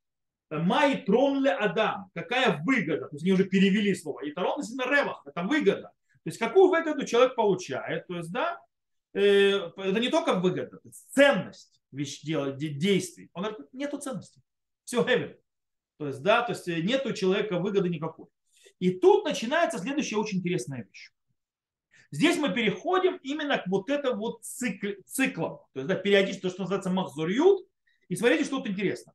«Май 0.51 1.03
трон 1.05 1.43
ле 1.43 1.53
Адам». 1.53 2.11
Какая 2.15 2.63
выгода? 2.65 3.09
То 3.09 3.17
есть 3.17 3.25
они 3.25 3.33
уже 3.33 3.45
перевели 3.45 3.95
слово. 3.95 4.29
«Иторон» 4.29 4.61
на 4.77 4.87
ревах. 4.87 5.23
Это 5.27 5.43
выгода. 5.43 5.93
То 6.25 6.31
есть 6.31 6.39
какую 6.39 6.69
выгоду 6.69 7.05
человек 7.07 7.35
получает? 7.35 8.07
То 8.07 8.17
есть, 8.17 8.33
да, 8.33 8.59
э, 9.13 9.21
это 9.77 10.01
не 10.01 10.09
только 10.09 10.35
выгода, 10.35 10.77
это 10.77 10.91
ценность 11.11 11.81
вещь, 11.93 12.23
действий. 12.23 13.31
Он 13.33 13.45
говорит, 13.45 13.67
нету 13.73 13.99
ценности. 13.99 14.41
Все 14.85 15.03
heaven. 15.03 15.37
То 15.99 16.09
есть, 16.09 16.23
да, 16.23 16.43
то 16.43 16.53
есть 16.53 16.67
э, 16.69 16.81
нету 16.81 17.11
у 17.11 17.13
человека 17.13 17.59
выгоды 17.59 17.89
никакой. 17.89 18.27
И 18.79 18.91
тут 18.99 19.25
начинается 19.25 19.79
следующая 19.79 20.17
очень 20.17 20.39
интересная 20.39 20.85
вещь. 20.85 21.11
Здесь 22.11 22.37
мы 22.39 22.53
переходим 22.53 23.17
именно 23.23 23.59
к 23.59 23.67
вот 23.67 23.91
это 23.91 24.15
вот 24.15 24.45
цикл, 24.45 25.01
циклам. 25.07 25.59
То 25.73 25.81
есть 25.81 25.89
да, 25.89 25.95
периодически 25.95 26.43
то, 26.43 26.51
что 26.51 26.63
называется 26.63 26.91
махзурьют. 26.91 27.67
И 28.09 28.17
смотрите, 28.17 28.45
что 28.45 28.59
тут 28.59 28.69
интересно. 28.69 29.13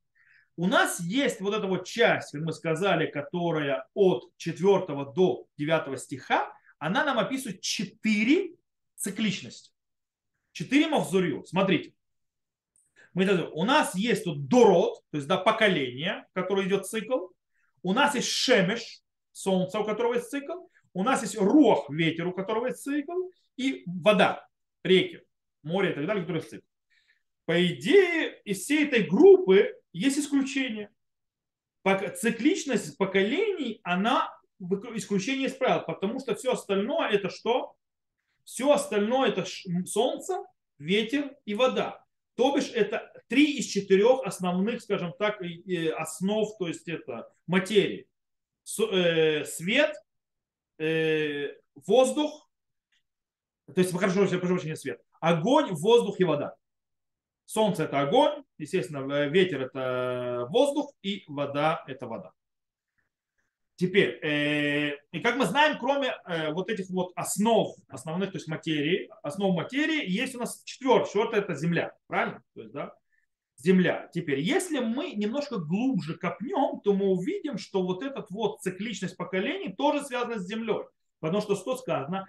У 0.60 0.68
нас 0.68 1.00
есть 1.00 1.40
вот 1.40 1.54
эта 1.54 1.68
вот 1.68 1.86
часть, 1.86 2.32
как 2.32 2.42
мы 2.42 2.52
сказали, 2.52 3.10
которая 3.10 3.88
от 3.94 4.30
4 4.36 4.88
до 5.16 5.48
9 5.58 6.00
стиха, 6.00 6.52
она 6.80 7.06
нам 7.06 7.18
описывает 7.18 7.62
4 7.62 8.56
цикличности. 8.96 9.72
4 10.52 10.88
махзурью. 10.88 11.46
Смотрите. 11.46 11.94
Мы, 13.14 13.26
у 13.54 13.64
нас 13.64 13.96
есть 13.96 14.26
тут 14.26 14.48
дород, 14.48 15.02
то 15.12 15.18
есть 15.18 15.28
да, 15.30 15.38
поколение, 15.38 16.28
которое 16.34 16.68
идет 16.68 16.86
цикл. 16.86 17.28
У 17.82 17.94
нас 17.94 18.16
есть 18.16 18.28
шемеш, 18.28 19.02
солнце, 19.32 19.80
у 19.80 19.86
которого 19.86 20.16
есть 20.16 20.30
цикл 20.30 20.66
у 20.94 21.04
нас 21.04 21.22
есть 21.22 21.38
рох, 21.38 21.90
ветер, 21.90 22.28
у 22.28 22.34
которого 22.34 22.68
есть 22.68 22.82
цикл, 22.82 23.30
и 23.58 23.84
вода, 23.86 24.48
реки, 24.84 25.22
море 25.64 25.92
и 25.92 25.94
так 25.94 26.06
далее, 26.06 26.24
которые 26.24 26.44
цикл. 26.44 26.66
По 27.50 27.66
идее, 27.66 28.40
из 28.46 28.60
всей 28.60 28.86
этой 28.86 29.02
группы 29.02 29.76
есть 29.92 30.20
исключение. 30.20 30.92
Цикличность 32.18 32.96
поколений, 32.96 33.82
она 33.84 34.32
исключение 34.94 35.48
из 35.48 35.56
правил, 35.56 35.82
потому 35.82 36.20
что 36.20 36.36
все 36.36 36.52
остальное 36.52 37.10
это 37.10 37.32
что? 37.32 37.74
Все 38.44 38.72
остальное 38.72 39.30
это 39.30 39.46
солнце, 39.88 40.44
ветер 40.78 41.36
и 41.46 41.56
вода. 41.56 42.06
То 42.36 42.56
бишь 42.56 42.70
это 42.70 43.12
три 43.28 43.58
из 43.58 43.66
четырех 43.66 44.22
основных, 44.26 44.84
скажем 44.84 45.12
так, 45.18 45.42
основ, 45.98 46.56
то 46.60 46.68
есть 46.68 46.88
это 46.88 47.34
материи. 47.48 48.08
Э, 48.92 49.44
свет, 49.46 49.96
э, 50.78 51.56
воздух, 51.74 52.48
то 53.66 53.82
есть, 53.82 53.92
хорошо, 53.92 54.28
прошу 54.28 54.40
прощения, 54.40 54.76
свет, 54.76 55.02
огонь, 55.20 55.72
воздух 55.72 56.20
и 56.20 56.24
вода. 56.24 56.59
Солнце 57.50 57.86
это 57.86 58.02
огонь, 58.02 58.44
естественно, 58.60 59.12
э, 59.12 59.28
ветер 59.28 59.64
это 59.64 60.46
воздух 60.52 60.94
и 61.02 61.24
вода 61.28 61.84
это 61.88 62.06
вода. 62.06 62.32
Теперь, 63.76 64.20
э, 64.24 64.98
и 65.12 65.20
как 65.20 65.36
мы 65.36 65.48
знаем, 65.48 65.80
кроме 65.80 66.14
э, 66.28 66.52
вот 66.52 66.70
этих 66.70 66.92
вот 66.92 67.12
основ, 67.16 67.76
основных, 67.88 68.34
то 68.34 68.38
есть 68.38 68.48
материи, 68.48 69.10
основ 69.24 69.56
материи, 69.56 70.08
есть 70.08 70.36
у 70.36 70.38
нас 70.38 70.62
четвертое, 70.64 71.08
четвертое 71.08 71.42
это 71.42 71.56
земля, 71.56 71.92
правильно? 72.06 72.44
То 72.54 72.62
есть, 72.62 72.72
да, 72.72 72.94
Земля. 73.58 74.10
Теперь, 74.14 74.42
если 74.42 74.78
мы 74.78 75.14
немножко 75.14 75.58
глубже 75.58 76.18
копнем, 76.18 76.80
то 76.82 76.94
мы 76.94 77.08
увидим, 77.08 77.58
что 77.58 77.82
вот 77.82 78.04
эта 78.04 78.24
вот 78.30 78.62
цикличность 78.62 79.18
поколений 79.18 79.74
тоже 79.74 80.04
связана 80.04 80.38
с 80.38 80.48
Землей. 80.48 80.84
Потому 81.20 81.42
что 81.42 81.56
что 81.56 81.76
сказано? 81.76 82.28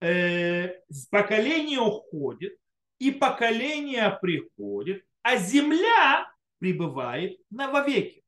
Э, 0.00 0.68
поколение 1.10 1.80
уходит, 1.80 2.59
и 3.00 3.10
поколение 3.10 4.16
приходит, 4.22 5.04
а 5.22 5.36
Земля 5.36 6.32
пребывает 6.58 7.40
на 7.50 7.68
вовеки. 7.72 8.22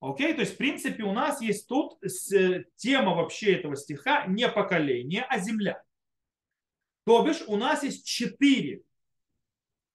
Окей, 0.00 0.32
то 0.32 0.42
есть, 0.42 0.54
в 0.54 0.56
принципе, 0.58 1.02
у 1.02 1.12
нас 1.12 1.40
есть 1.40 1.66
тут 1.66 1.98
тема 2.76 3.14
вообще 3.16 3.54
этого 3.56 3.74
стиха 3.74 4.26
не 4.26 4.48
поколение, 4.48 5.26
а 5.28 5.40
земля. 5.40 5.82
То 7.04 7.24
бишь, 7.24 7.42
у 7.48 7.56
нас 7.56 7.82
есть 7.82 8.06
четыре 8.06 8.82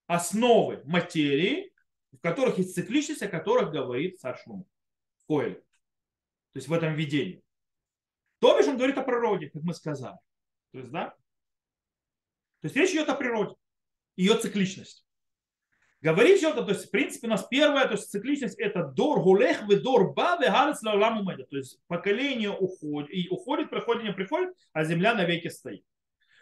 основы 0.07 0.81
материи, 0.83 1.73
в 2.11 2.17
которых 2.17 2.57
есть 2.57 2.75
цикличность, 2.75 3.21
о 3.21 3.29
которых 3.29 3.71
говорит 3.71 4.19
царь 4.19 4.37
Шлум. 4.43 4.65
Коэль. 5.27 5.55
То 5.55 6.57
есть 6.57 6.67
в 6.67 6.73
этом 6.73 6.95
видении. 6.95 7.41
То 8.39 8.57
бишь 8.57 8.67
он 8.67 8.75
говорит 8.75 8.97
о 8.97 9.03
природе, 9.03 9.49
как 9.49 9.63
мы 9.63 9.73
сказали. 9.73 10.17
То 10.71 10.79
есть, 10.79 10.91
да? 10.91 11.15
То 12.63 12.67
есть 12.67 12.77
речь 12.77 12.91
идет 12.91 13.09
о 13.09 13.15
природе, 13.15 13.55
ее 14.15 14.35
цикличность. 14.37 15.05
Говорит 15.99 16.37
все 16.37 16.51
это, 16.51 16.63
то 16.63 16.71
есть, 16.71 16.87
в 16.87 16.91
принципе, 16.91 17.27
у 17.27 17.29
нас 17.29 17.45
первая, 17.49 17.87
то 17.87 17.95
есть, 17.95 18.09
цикличность 18.09 18.57
это 18.57 18.85
дор 18.85 19.21
гулех 19.21 19.63
вы 19.63 19.81
дор 19.81 20.13
ба 20.13 20.37
вегалец 20.39 20.81
лауламу 20.81 21.25
То 21.25 21.57
есть, 21.57 21.77
поколение 21.87 22.51
уходит, 22.51 23.13
и 23.13 23.27
уходит, 23.29 23.69
приходит, 23.69 24.03
не 24.03 24.13
приходит, 24.13 24.53
а 24.71 24.85
земля 24.85 25.13
навеки 25.13 25.49
стоит. 25.49 25.83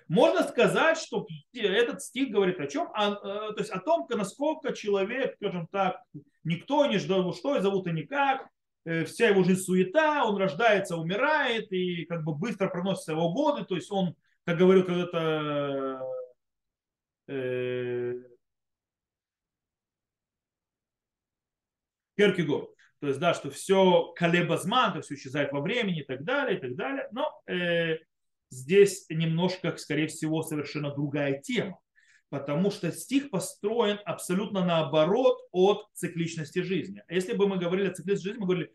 Можно 0.07 0.43
сказать, 0.43 0.99
что 0.99 1.25
этот 1.53 2.03
стих 2.03 2.29
говорит 2.29 2.59
о 2.59 2.67
чем? 2.67 2.91
О, 2.93 3.13
э, 3.13 3.53
то 3.53 3.55
есть 3.57 3.71
о 3.71 3.79
том, 3.79 4.05
насколько 4.09 4.73
человек, 4.73 5.37
скажем 5.37 5.65
так, 5.71 6.03
никто 6.43 6.85
не 6.85 6.99
ждал, 6.99 7.33
что 7.33 7.55
и 7.57 7.61
зовут 7.61 7.87
и 7.87 7.93
никак, 7.93 8.47
э, 8.85 9.05
вся 9.05 9.29
его 9.29 9.43
жизнь 9.43 9.61
суета, 9.61 10.23
он 10.25 10.37
рождается, 10.37 10.97
умирает 10.97 11.71
и 11.71 12.05
как 12.05 12.23
бы 12.23 12.35
быстро 12.35 12.67
проносится 12.67 13.13
его 13.13 13.33
годы, 13.33 13.65
то 13.65 13.75
есть 13.75 13.91
он, 13.91 14.13
как 14.45 14.59
говорил 14.59 14.85
когда-то 14.85 16.10
Керкигор. 22.17 22.69
То 22.99 23.07
есть, 23.07 23.19
да, 23.19 23.33
что 23.33 23.49
все 23.49 24.13
колебазман, 24.15 24.93
то 24.93 25.01
все 25.01 25.15
исчезает 25.15 25.51
во 25.51 25.61
времени 25.61 26.01
и 26.01 26.03
так 26.03 26.23
далее, 26.23 26.57
и 26.57 26.61
так 26.61 26.75
далее. 26.75 27.07
Но 27.11 27.31
э, 27.47 27.97
здесь 28.51 29.05
немножко, 29.09 29.75
скорее 29.77 30.07
всего, 30.07 30.43
совершенно 30.43 30.93
другая 30.93 31.41
тема. 31.41 31.79
Потому 32.29 32.69
что 32.69 32.91
стих 32.91 33.31
построен 33.31 33.99
абсолютно 34.05 34.63
наоборот 34.63 35.37
от 35.51 35.87
цикличности 35.93 36.59
жизни. 36.59 37.03
Если 37.09 37.33
бы 37.33 37.47
мы 37.47 37.57
говорили 37.57 37.89
о 37.89 37.93
цикличности 37.93 38.27
жизни, 38.27 38.39
мы 38.39 38.45
говорили, 38.45 38.67
э, 38.67 38.73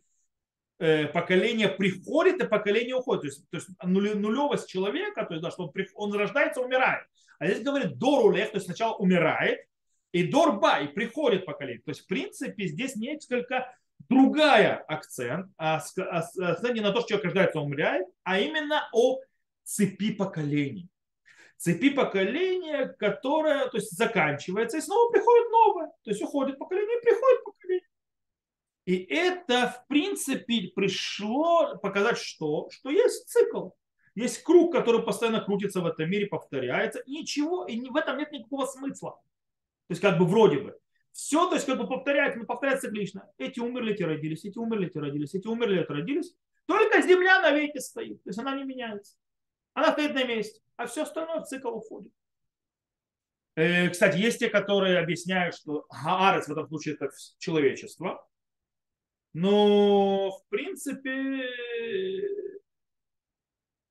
поколение 0.78 1.68
приходит 1.68 2.42
и 2.42 2.46
поколение 2.46 2.96
уходит. 2.96 3.22
То 3.22 3.26
есть, 3.26 3.50
то 3.50 3.56
есть 3.56 3.68
нулевость 3.82 4.68
человека, 4.68 5.24
то 5.24 5.34
есть, 5.34 5.42
да, 5.42 5.50
что 5.50 5.64
он, 5.64 5.72
он 5.94 6.14
рождается, 6.14 6.60
умирает. 6.60 7.06
А 7.38 7.46
здесь 7.46 7.62
говорит 7.62 7.98
дорулех, 7.98 8.50
то 8.50 8.56
есть 8.56 8.66
сначала 8.66 8.94
умирает, 8.96 9.60
и 10.12 10.24
дорба, 10.24 10.80
и 10.80 10.88
приходит 10.88 11.44
поколение. 11.44 11.82
То 11.82 11.90
есть, 11.90 12.02
в 12.02 12.06
принципе, 12.06 12.66
здесь 12.66 12.96
несколько 12.96 13.74
другая 14.08 14.76
акцент, 14.76 15.52
а, 15.58 15.82
а, 15.98 16.18
акцент 16.18 16.74
не 16.74 16.80
на 16.80 16.92
то, 16.92 17.00
что 17.00 17.10
человек 17.10 17.24
рождается, 17.26 17.60
умирает, 17.60 18.06
а 18.22 18.38
именно 18.38 18.88
о 18.92 19.18
цепи 19.64 20.12
поколений. 20.12 20.88
Цепи 21.56 21.90
поколения, 21.90 22.94
которая 22.98 23.68
то 23.68 23.78
есть, 23.78 23.96
заканчивается, 23.96 24.78
и 24.78 24.80
снова 24.82 25.10
приходит 25.10 25.50
новое. 25.50 25.86
То 26.04 26.10
есть 26.10 26.22
уходит 26.22 26.58
поколение, 26.58 26.98
приходит 27.00 27.44
поколение. 27.44 27.85
И 28.86 28.98
это, 28.98 29.68
в 29.68 29.88
принципе, 29.88 30.70
пришло 30.74 31.76
показать 31.76 32.18
что? 32.18 32.70
Что 32.70 32.90
есть 32.90 33.28
цикл. 33.28 33.70
Есть 34.14 34.42
круг, 34.44 34.72
который 34.72 35.02
постоянно 35.02 35.40
крутится 35.40 35.80
в 35.80 35.86
этом 35.86 36.08
мире, 36.08 36.26
повторяется. 36.26 37.02
Ничего, 37.06 37.66
и 37.66 37.78
в 37.80 37.96
этом 37.96 38.16
нет 38.16 38.32
никакого 38.32 38.64
смысла. 38.64 39.20
То 39.88 39.92
есть 39.92 40.00
как 40.00 40.18
бы 40.18 40.24
вроде 40.24 40.60
бы. 40.60 40.78
Все, 41.12 41.48
то 41.48 41.54
есть 41.54 41.66
как 41.66 41.78
бы 41.78 41.88
повторяется, 41.88 42.38
но 42.38 42.46
повторяется 42.46 42.88
циклично. 42.88 43.28
Эти 43.38 43.58
умерли, 43.58 43.92
эти 43.92 44.04
родились, 44.04 44.44
эти 44.44 44.58
умерли, 44.58 44.86
эти 44.86 44.98
родились, 44.98 45.34
эти 45.34 45.46
умерли, 45.46 45.82
эти 45.82 45.90
родились. 45.90 46.34
Только 46.66 47.02
земля 47.02 47.40
навеки 47.40 47.78
стоит. 47.78 48.22
То 48.22 48.30
есть 48.30 48.38
она 48.38 48.54
не 48.54 48.64
меняется. 48.64 49.16
Она 49.74 49.92
стоит 49.92 50.14
на 50.14 50.24
месте. 50.24 50.60
А 50.76 50.86
все 50.86 51.02
остальное 51.02 51.40
в 51.40 51.46
цикл 51.46 51.68
уходит. 51.68 52.12
Э, 53.56 53.88
кстати, 53.88 54.18
есть 54.18 54.38
те, 54.38 54.48
которые 54.48 54.98
объясняют, 54.98 55.56
что 55.56 55.86
Гаарец 55.90 56.46
в 56.46 56.52
этом 56.52 56.68
случае 56.68 56.94
это 56.94 57.10
человечество. 57.38 58.26
Но, 59.38 60.30
в 60.30 60.48
принципе, 60.48 61.46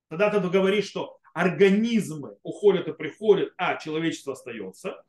тогда 0.10 0.31
ты 0.31 0.39
говоришь, 0.49 0.88
что 0.88 1.19
организмы 1.36 2.36
уходят 2.41 2.88
и 2.88 2.93
приходят, 2.93 3.53
а 3.55 3.77
человечество 3.77 4.34
остается. 4.34 5.03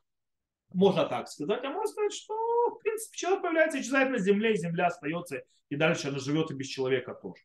Можно 0.71 1.05
так 1.05 1.27
сказать, 1.27 1.63
а 1.63 1.71
можно 1.71 1.91
сказать, 1.91 2.13
что 2.13 2.35
в 2.35 2.77
принципе 2.83 3.17
человек 3.17 3.41
появляется, 3.41 3.81
исчезает 3.81 4.11
на 4.11 4.19
земле, 4.19 4.53
и 4.53 4.57
земля 4.57 4.85
остается, 4.87 5.41
и 5.69 5.75
дальше 5.75 6.09
она 6.09 6.19
живет 6.19 6.51
и 6.51 6.53
без 6.53 6.67
человека 6.67 7.15
тоже. 7.15 7.41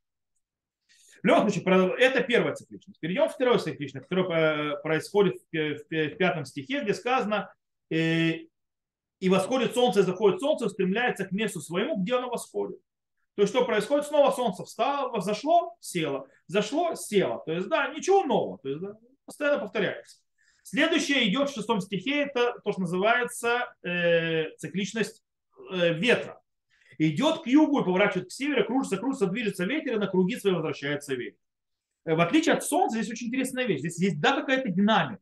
В 1.22 1.26
любом 1.26 1.48
случае, 1.48 1.96
это 1.98 2.22
первая 2.22 2.54
цикличность. 2.54 3.00
Перейдем 3.00 3.30
к 3.30 3.32
второй 3.32 3.58
цикличности, 3.58 4.06
которая 4.06 4.74
э, 4.74 4.82
происходит 4.82 5.36
в 5.50 5.84
пятом 6.16 6.44
стихе, 6.44 6.82
где 6.82 6.92
сказано, 6.92 7.54
э, 7.90 8.48
и 9.22 9.28
восходит 9.28 9.72
солнце, 9.72 10.00
и 10.00 10.02
заходит 10.02 10.40
солнце, 10.40 10.66
устремляется 10.66 11.24
к 11.24 11.30
месту 11.30 11.60
своему, 11.60 11.96
где 11.96 12.16
оно 12.16 12.28
восходит. 12.28 12.80
То 13.36 13.42
есть 13.42 13.54
что 13.54 13.64
происходит? 13.64 14.04
Снова 14.04 14.32
солнце 14.32 14.64
встало, 14.64 15.20
зашло, 15.20 15.76
село, 15.78 16.26
зашло, 16.48 16.96
село. 16.96 17.40
То 17.46 17.52
есть, 17.52 17.68
да, 17.68 17.86
ничего 17.94 18.24
нового. 18.24 18.58
То 18.58 18.68
есть, 18.68 18.82
да, 18.82 18.98
постоянно 19.24 19.60
повторяется. 19.60 20.16
Следующее 20.64 21.28
идет 21.28 21.50
в 21.50 21.54
шестом 21.54 21.80
стихе, 21.80 22.22
это 22.22 22.58
то, 22.64 22.72
что 22.72 22.80
называется 22.80 23.72
э, 23.84 24.56
цикличность 24.56 25.22
э, 25.70 25.94
ветра. 25.94 26.42
Идет 26.98 27.42
к 27.42 27.46
югу 27.46 27.80
и 27.80 27.84
поворачивает 27.84 28.28
к 28.28 28.32
северу, 28.32 28.64
кружится, 28.64 28.96
кружится, 28.96 29.28
движется 29.28 29.64
ветер, 29.66 29.94
и 29.94 29.98
на 29.98 30.08
круги 30.08 30.36
свои 30.36 30.52
возвращается 30.52 31.14
ветер. 31.14 31.38
Э, 32.06 32.16
в 32.16 32.20
отличие 32.20 32.56
от 32.56 32.64
Солнца, 32.64 33.00
здесь 33.00 33.12
очень 33.12 33.28
интересная 33.28 33.66
вещь. 33.66 33.82
Здесь 33.82 34.00
есть, 34.00 34.20
да, 34.20 34.34
какая-то 34.40 34.68
динамика. 34.68 35.21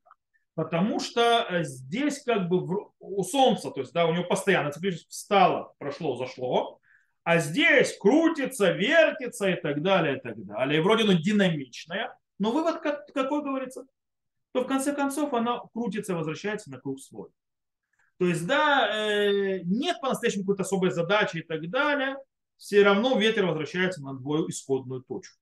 Потому 0.61 1.01
что 1.01 1.47
э, 1.49 1.65
здесь 1.65 2.23
как 2.23 2.51
бы 2.51 2.91
у 2.99 3.23
Солнца, 3.25 3.71
то 3.71 3.81
есть, 3.81 3.95
да, 3.95 4.05
у 4.05 4.13
него 4.13 4.25
постоянно 4.25 4.71
встало, 5.09 5.75
прошло, 5.79 6.17
зашло. 6.17 6.81
А 7.25 7.39
здесь 7.39 7.97
крутится, 7.97 8.71
вертится 8.73 9.49
и 9.49 9.59
так 9.59 9.81
далее, 9.81 10.19
и 10.19 10.21
так 10.21 10.45
далее. 10.45 10.79
И 10.79 10.83
вроде 10.83 11.05
оно 11.05 11.15
динамичное. 11.15 12.15
Но 12.39 12.53
вывод 12.53 12.83
какой 12.83 13.43
говорится? 13.43 13.87
то 14.53 14.65
в 14.65 14.67
конце 14.67 14.93
концов 14.93 15.33
она 15.33 15.61
крутится 15.73 16.15
возвращается 16.15 16.71
на 16.71 16.79
круг 16.79 17.01
свой. 17.01 17.31
То 18.19 18.27
есть, 18.27 18.47
да, 18.47 18.91
э, 18.93 19.61
нет 19.61 19.99
по-настоящему 20.03 20.43
какой-то 20.43 20.65
особой 20.65 20.91
задачи 20.91 21.39
и 21.39 21.43
так 21.43 21.71
далее, 21.71 22.19
все 22.59 22.83
равно 22.83 23.19
ветер 23.19 23.47
возвращается 23.47 24.03
на 24.03 24.15
твою 24.15 24.47
исходную 24.51 25.01
точку. 25.01 25.39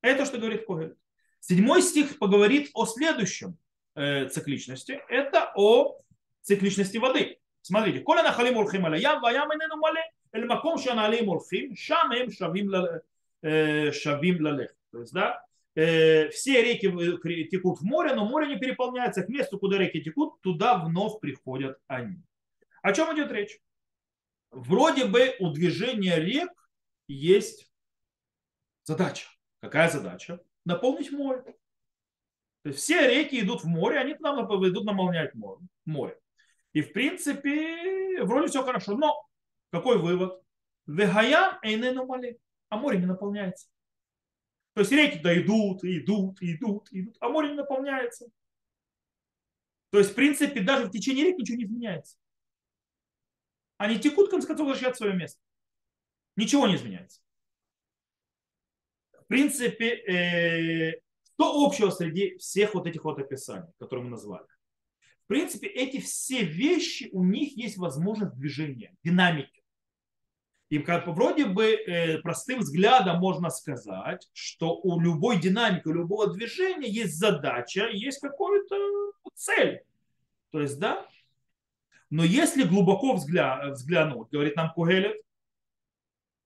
Это 0.00 0.26
что 0.26 0.38
говорит 0.38 0.66
Когелет. 0.66 0.98
Седьмой 1.38 1.82
стих 1.82 2.18
поговорит 2.18 2.70
о 2.74 2.86
следующем 2.86 3.56
э, 3.94 4.28
цикличности. 4.28 5.00
Это 5.08 5.52
о 5.54 5.98
цикличности 6.42 6.98
воды. 6.98 7.38
Смотрите. 7.60 8.00
Коля 8.00 8.22
нахалим 8.22 8.56
урхим 8.56 8.86
алаям, 8.86 9.20
ваям 9.20 9.52
инену 9.54 9.76
мале, 9.76 10.02
эль 10.32 10.46
маком 10.46 10.78
шаналим 10.78 11.28
урхим, 11.28 11.76
шам 11.76 12.12
им 12.12 12.30
шавим 12.32 12.70
лалех. 14.44 14.74
То 14.90 15.00
есть, 15.00 15.12
да, 15.12 15.44
Э, 15.74 16.28
все 16.28 16.62
реки 16.62 16.88
текут 17.48 17.80
в 17.80 17.84
море, 17.84 18.14
но 18.14 18.26
море 18.26 18.48
не 18.48 18.58
переполняется. 18.58 19.22
К 19.22 19.28
месту, 19.28 19.58
куда 19.58 19.78
реки 19.78 20.02
текут, 20.02 20.40
туда 20.42 20.76
вновь 20.76 21.18
приходят 21.20 21.78
они. 21.86 22.22
О 22.82 22.92
чем 22.92 23.14
идет 23.14 23.32
речь? 23.32 23.58
Вроде 24.50 25.06
бы 25.06 25.34
у 25.38 25.50
движения 25.50 26.16
рек 26.16 26.50
есть 27.08 27.70
задача. 28.84 29.28
Какая 29.60 29.88
задача? 29.88 30.42
Наполнить 30.66 31.10
море. 31.10 31.56
То 32.62 32.68
есть 32.68 32.80
все 32.80 33.08
реки 33.08 33.40
идут 33.40 33.64
в 33.64 33.66
море, 33.66 33.98
они 33.98 34.14
нам 34.20 34.44
идут 34.44 34.84
наполнять 34.84 35.32
море. 35.84 36.18
И 36.72 36.80
в 36.80 36.92
принципе, 36.92 38.22
вроде 38.22 38.48
все 38.48 38.62
хорошо. 38.62 38.96
Но 38.96 39.26
какой 39.70 39.98
вывод? 39.98 40.40
Вегаям 40.86 41.58
эйнену 41.62 42.08
А 42.68 42.76
море 42.76 42.98
не 42.98 43.06
наполняется. 43.06 43.68
То 44.74 44.80
есть 44.80 44.92
реки-то 44.92 45.38
идут, 45.40 45.84
идут, 45.84 46.38
идут, 46.40 46.88
идут, 46.92 47.16
а 47.20 47.28
море 47.28 47.50
не 47.50 47.54
наполняется. 47.56 48.26
То 49.90 49.98
есть, 49.98 50.12
в 50.12 50.14
принципе, 50.14 50.62
даже 50.62 50.86
в 50.86 50.90
течение 50.90 51.26
рек 51.26 51.38
ничего 51.38 51.58
не 51.58 51.64
изменяется. 51.64 52.16
Они 53.76 53.98
текут, 53.98 54.28
в 54.28 54.30
конце 54.30 54.46
концов, 54.46 54.66
возвращают 54.66 54.96
свое 54.96 55.12
место. 55.12 55.38
Ничего 56.36 56.66
не 56.66 56.76
изменяется. 56.76 57.20
В 59.12 59.26
принципе, 59.26 59.88
э, 59.88 61.01
что 61.34 61.64
общего 61.64 61.90
среди 61.90 62.36
всех 62.38 62.74
вот 62.74 62.86
этих 62.86 63.04
вот 63.04 63.18
описаний, 63.18 63.72
которые 63.78 64.04
мы 64.04 64.10
назвали? 64.10 64.46
В 65.24 65.28
принципе, 65.28 65.66
эти 65.66 66.00
все 66.00 66.44
вещи, 66.44 67.08
у 67.12 67.24
них 67.24 67.56
есть 67.56 67.78
возможность 67.78 68.34
движения, 68.34 68.94
динамики. 69.02 69.62
И 70.68 70.78
как 70.78 71.06
вроде 71.06 71.44
бы 71.44 71.66
э, 71.66 72.18
простым 72.18 72.60
взглядом 72.60 73.18
можно 73.18 73.50
сказать, 73.50 74.26
что 74.32 74.80
у 74.82 74.98
любой 75.00 75.38
динамики, 75.38 75.86
у 75.86 75.92
любого 75.92 76.32
движения 76.32 76.88
есть 76.88 77.18
задача, 77.18 77.88
есть 77.88 78.20
какая-то 78.20 79.12
цель. 79.34 79.82
То 80.50 80.60
есть, 80.60 80.78
да. 80.78 81.06
Но 82.08 82.24
если 82.24 82.62
глубоко 82.62 83.14
взгля, 83.14 83.70
взглянуть, 83.70 84.30
говорит 84.30 84.56
нам 84.56 84.72
Кугелет, 84.72 85.20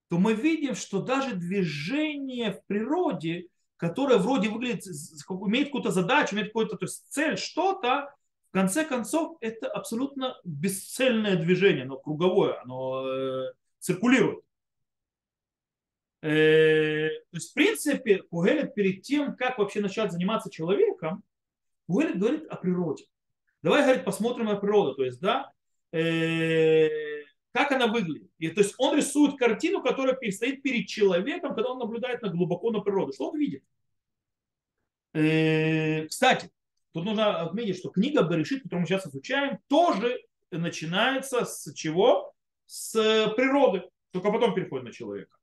то 0.08 0.18
мы 0.18 0.34
видим, 0.34 0.74
что 0.74 1.02
даже 1.02 1.34
движение 1.34 2.52
в 2.52 2.64
природе, 2.66 3.48
которое 3.76 4.18
вроде 4.18 4.48
выглядит, 4.48 4.86
имеет 4.86 5.66
какую-то 5.66 5.90
задачу, 5.90 6.34
имеет 6.34 6.48
какую-то 6.48 6.76
то 6.76 6.84
есть 6.84 7.06
цель, 7.10 7.36
что-то, 7.36 8.14
в 8.50 8.52
конце 8.52 8.84
концов, 8.84 9.36
это 9.40 9.68
абсолютно 9.68 10.36
бесцельное 10.44 11.36
движение, 11.36 11.84
оно 11.84 11.98
круговое, 11.98 12.60
оно 12.62 13.06
э, 13.06 13.52
циркулирует. 13.80 14.40
Э, 16.22 17.08
то 17.08 17.36
есть, 17.36 17.50
в 17.50 17.54
принципе, 17.54 18.22
Кугелет 18.22 18.74
перед 18.74 19.02
тем, 19.02 19.36
как 19.36 19.58
вообще 19.58 19.80
начать 19.80 20.12
заниматься 20.12 20.50
человеком, 20.50 21.22
Кугелет 21.86 22.18
говорит 22.18 22.46
о 22.48 22.56
природе. 22.56 23.04
Давай, 23.62 23.82
говорит, 23.82 24.04
посмотрим 24.04 24.46
на 24.46 24.56
природу. 24.56 24.94
То 24.94 25.04
есть, 25.04 25.20
да, 25.20 25.52
э, 25.92 27.15
как 27.56 27.72
она 27.72 27.86
выглядит. 27.86 28.30
И, 28.38 28.50
то 28.50 28.60
есть 28.60 28.74
он 28.76 28.98
рисует 28.98 29.38
картину, 29.38 29.82
которая 29.82 30.14
стоит 30.30 30.62
перед 30.62 30.86
человеком, 30.88 31.54
когда 31.54 31.70
он 31.70 31.78
наблюдает 31.78 32.20
на 32.20 32.28
глубоко 32.28 32.70
на 32.70 32.80
природу. 32.80 33.14
Что 33.14 33.30
он 33.30 33.38
видит? 33.38 33.64
Э, 35.14 36.06
кстати, 36.06 36.50
тут 36.92 37.06
нужно 37.06 37.40
отметить, 37.40 37.78
что 37.78 37.88
книга 37.88 38.22
Берешит, 38.24 38.62
которую 38.62 38.82
мы 38.82 38.86
сейчас 38.86 39.06
изучаем, 39.06 39.58
тоже 39.68 40.20
начинается 40.50 41.46
с 41.46 41.72
чего? 41.72 42.34
С 42.66 42.92
природы, 43.36 43.84
только 44.10 44.30
потом 44.30 44.54
переходит 44.54 44.84
на 44.84 44.92
человека. 44.92 45.34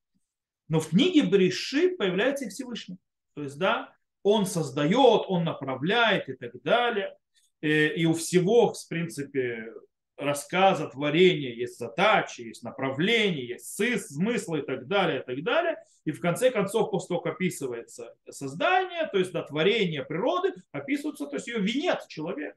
Но 0.68 0.80
в 0.80 0.90
книге 0.90 1.24
Берешит 1.24 1.98
появляется 1.98 2.46
и 2.46 2.50
Всевышний. 2.50 2.98
То 3.34 3.42
есть, 3.42 3.58
да, 3.58 3.92
он 4.22 4.46
создает, 4.46 5.24
он 5.28 5.46
направляет 5.46 6.30
и 6.30 6.34
так 6.34 6.62
далее. 6.62 7.18
Э, 7.62 7.88
и 7.96 8.06
у 8.06 8.14
всего, 8.14 8.72
в 8.72 8.88
принципе, 8.88 9.74
рассказа, 10.18 10.88
творения 10.88 11.54
есть 11.54 11.78
задачи, 11.78 12.42
есть 12.42 12.64
направление, 12.64 13.46
есть 13.46 14.14
смысл 14.14 14.56
и 14.56 14.62
так 14.62 14.88
далее, 14.88 15.22
и 15.22 15.24
так 15.24 15.44
далее. 15.44 15.78
И 16.06 16.12
в 16.12 16.20
конце 16.20 16.52
концов, 16.52 16.92
после 16.92 17.10
того, 17.10 17.22
как 17.22 17.36
описывается 17.36 18.16
создание, 18.30 19.08
то 19.12 19.18
есть 19.18 19.32
да, 19.32 19.44
творение 19.44 20.04
природы, 20.04 20.54
описывается, 20.72 21.26
то 21.26 21.36
есть 21.36 21.48
ее 21.48 21.60
венец 21.60 22.08
человек. 22.08 22.56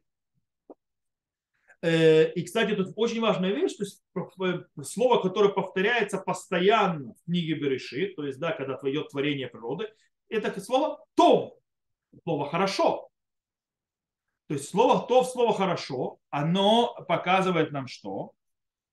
Э, 1.83 2.33
и, 2.33 2.43
кстати, 2.43 2.75
тут 2.75 2.93
очень 2.97 3.21
важная 3.21 3.53
вещь, 3.53 3.77
то 3.77 3.85
есть 3.85 4.03
э, 4.43 4.83
слово, 4.83 5.23
которое 5.23 5.51
повторяется 5.51 6.19
постоянно 6.19 7.15
в 7.15 7.25
книге 7.25 7.55
Береши, 7.55 8.13
то 8.17 8.27
есть, 8.27 8.39
да, 8.39 8.53
когда 8.53 8.77
твое 8.77 9.05
творение 9.05 9.49
природы, 9.49 9.89
это 10.29 10.61
слово 10.61 11.05
«том», 11.15 11.55
слово 12.25 12.49
«хорошо». 12.49 13.09
То 14.49 14.55
есть 14.55 14.69
слово 14.69 15.07
«то» 15.07 15.25
слово 15.25 15.55
«хорошо», 15.55 16.21
оно 16.31 16.95
показывает 17.09 17.73
нам 17.73 17.89
что? 17.89 18.33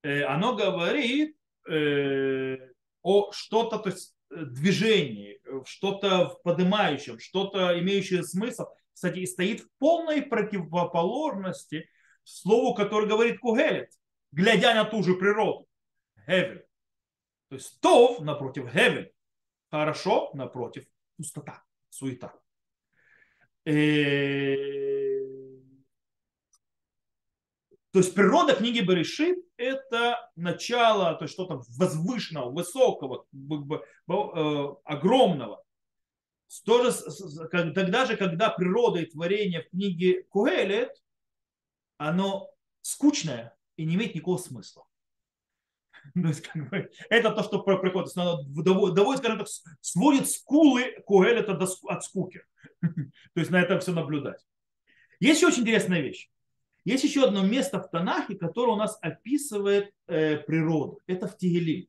Э, 0.01 0.23
оно 0.23 0.55
говорит 0.55 1.37
э, 1.69 2.57
о 3.03 3.31
что-то, 3.31 3.77
то 3.77 3.89
есть 3.89 4.15
э, 4.31 4.45
движении, 4.45 5.39
что-то 5.65 6.39
поднимающем, 6.43 7.19
что-то 7.19 7.79
имеющее 7.79 8.23
смысл. 8.23 8.65
Кстати, 8.93 9.19
и 9.19 9.27
стоит 9.27 9.61
в 9.61 9.69
полной 9.77 10.23
противоположности 10.23 11.87
слову, 12.23 12.73
которое 12.73 13.07
говорит 13.07 13.39
Кугелет, 13.39 13.91
глядя 14.31 14.73
на 14.73 14.85
ту 14.85 15.03
же 15.03 15.13
природу. 15.15 15.67
Хевель. 16.25 16.65
То 17.49 17.55
есть 17.55 17.79
тов 17.79 18.19
напротив 18.21 18.71
хевель. 18.71 19.13
Хорошо 19.69 20.31
напротив 20.33 20.85
пустота, 21.17 21.63
суета. 21.89 22.33
То 27.93 27.99
есть 27.99 28.15
природа 28.15 28.55
книги 28.55 28.79
Берешит– 28.79 29.37
это 29.57 30.31
начало, 30.35 31.13
то 31.13 31.25
есть 31.25 31.33
что-то 31.35 31.61
возвышенного, 31.77 32.49
высокого, 32.49 33.27
э, 33.31 34.75
огромного. 34.83 35.63
Тоже, 36.65 36.91
тогда 37.51 38.07
же, 38.07 38.17
когда 38.17 38.49
природа 38.49 38.99
и 38.99 39.05
творение 39.05 39.61
в 39.61 39.69
книге 39.69 40.23
Куэлет, 40.23 41.03
оно 41.97 42.49
скучное 42.81 43.55
и 43.77 43.85
не 43.85 43.93
имеет 43.93 44.15
никакого 44.15 44.37
смысла. 44.37 44.85
То 46.15 46.27
есть, 46.27 46.41
как 46.41 46.69
бы, 46.71 46.89
это 47.11 47.29
то, 47.29 47.43
что 47.43 47.61
приходит. 47.61 48.11
Оно 48.17 48.41
доводит, 48.41 49.19
скажем 49.19 49.37
так, 49.37 49.47
сводит 49.81 50.27
скулы 50.31 50.99
Куэлета 51.05 51.53
от 51.53 52.03
скуки. 52.03 52.41
То 52.81 52.89
есть 53.35 53.51
на 53.51 53.61
этом 53.61 53.79
все 53.81 53.91
наблюдать. 53.91 54.43
Есть 55.19 55.41
еще 55.41 55.49
очень 55.49 55.61
интересная 55.61 56.01
вещь. 56.01 56.31
Есть 56.85 57.03
еще 57.05 57.25
одно 57.25 57.43
место 57.43 57.79
в 57.79 57.89
Танахе, 57.89 58.35
которое 58.35 58.73
у 58.73 58.77
нас 58.77 58.97
описывает 59.01 59.93
э, 60.07 60.37
природу. 60.37 60.99
Это 61.07 61.27
в 61.27 61.37
Тигелим. 61.37 61.87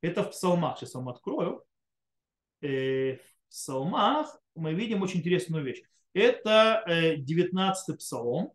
Это 0.00 0.22
в 0.22 0.30
псалмах. 0.30 0.78
Сейчас 0.78 0.94
вам 0.94 1.08
открою. 1.10 1.64
Э, 2.62 3.16
в 3.16 3.50
псалмах 3.50 4.40
мы 4.54 4.72
видим 4.72 5.02
очень 5.02 5.20
интересную 5.20 5.62
вещь. 5.62 5.82
Это 6.14 6.84
э, 6.86 7.16
19 7.16 7.98
псалом. 7.98 8.52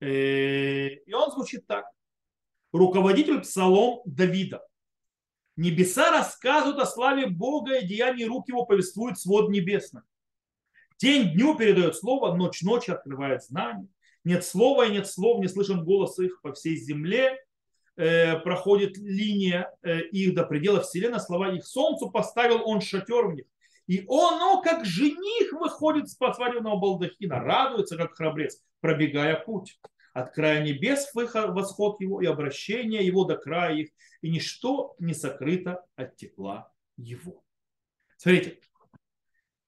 Э, 0.00 0.88
и 0.88 1.12
он 1.12 1.30
звучит 1.32 1.66
так. 1.66 1.86
Руководитель 2.72 3.40
псалом 3.40 4.00
Давида. 4.06 4.66
Небеса 5.56 6.10
рассказывают 6.10 6.78
о 6.78 6.86
славе 6.86 7.28
Бога 7.28 7.78
и 7.78 7.86
деянии 7.86 8.24
рук 8.24 8.48
его 8.48 8.64
повествует 8.64 9.18
свод 9.18 9.50
небесный. 9.50 10.02
День 10.98 11.34
дню 11.34 11.56
передает 11.56 11.96
слово, 11.96 12.34
ночь 12.34 12.62
ночи 12.62 12.90
открывает 12.90 13.42
знание. 13.44 13.88
Нет 14.24 14.44
слова 14.44 14.86
и 14.86 14.92
нет 14.92 15.06
слов, 15.06 15.40
не 15.40 15.48
слышен 15.48 15.84
голос 15.84 16.18
их 16.18 16.40
по 16.40 16.52
всей 16.52 16.76
земле. 16.76 17.38
Э, 17.96 18.38
проходит 18.40 18.96
линия 18.98 19.72
э, 19.82 20.00
их 20.02 20.34
до 20.34 20.44
предела 20.44 20.80
вселенной, 20.80 21.20
слова 21.20 21.52
их 21.52 21.66
солнцу 21.66 22.10
поставил 22.10 22.66
он 22.66 22.80
шатер 22.80 23.26
в 23.26 23.34
них. 23.34 23.46
И 23.86 24.04
он, 24.08 24.38
ну, 24.38 24.60
как 24.62 24.84
жених 24.84 25.52
выходит 25.52 26.08
с 26.08 26.16
свадебного 26.16 26.76
балдахина, 26.76 27.40
радуется, 27.40 27.96
как 27.96 28.14
храбрец, 28.14 28.60
пробегая 28.80 29.36
путь. 29.36 29.78
От 30.12 30.32
края 30.32 30.64
небес 30.64 31.10
выход, 31.14 31.50
восход 31.50 32.00
его 32.00 32.20
и 32.20 32.26
обращение 32.26 33.04
его 33.04 33.24
до 33.24 33.36
края 33.36 33.74
их, 33.76 33.90
и 34.22 34.30
ничто 34.30 34.94
не 34.98 35.14
сокрыто 35.14 35.84
от 35.94 36.16
тепла 36.16 36.72
его. 36.96 37.44
Смотрите, 38.16 38.58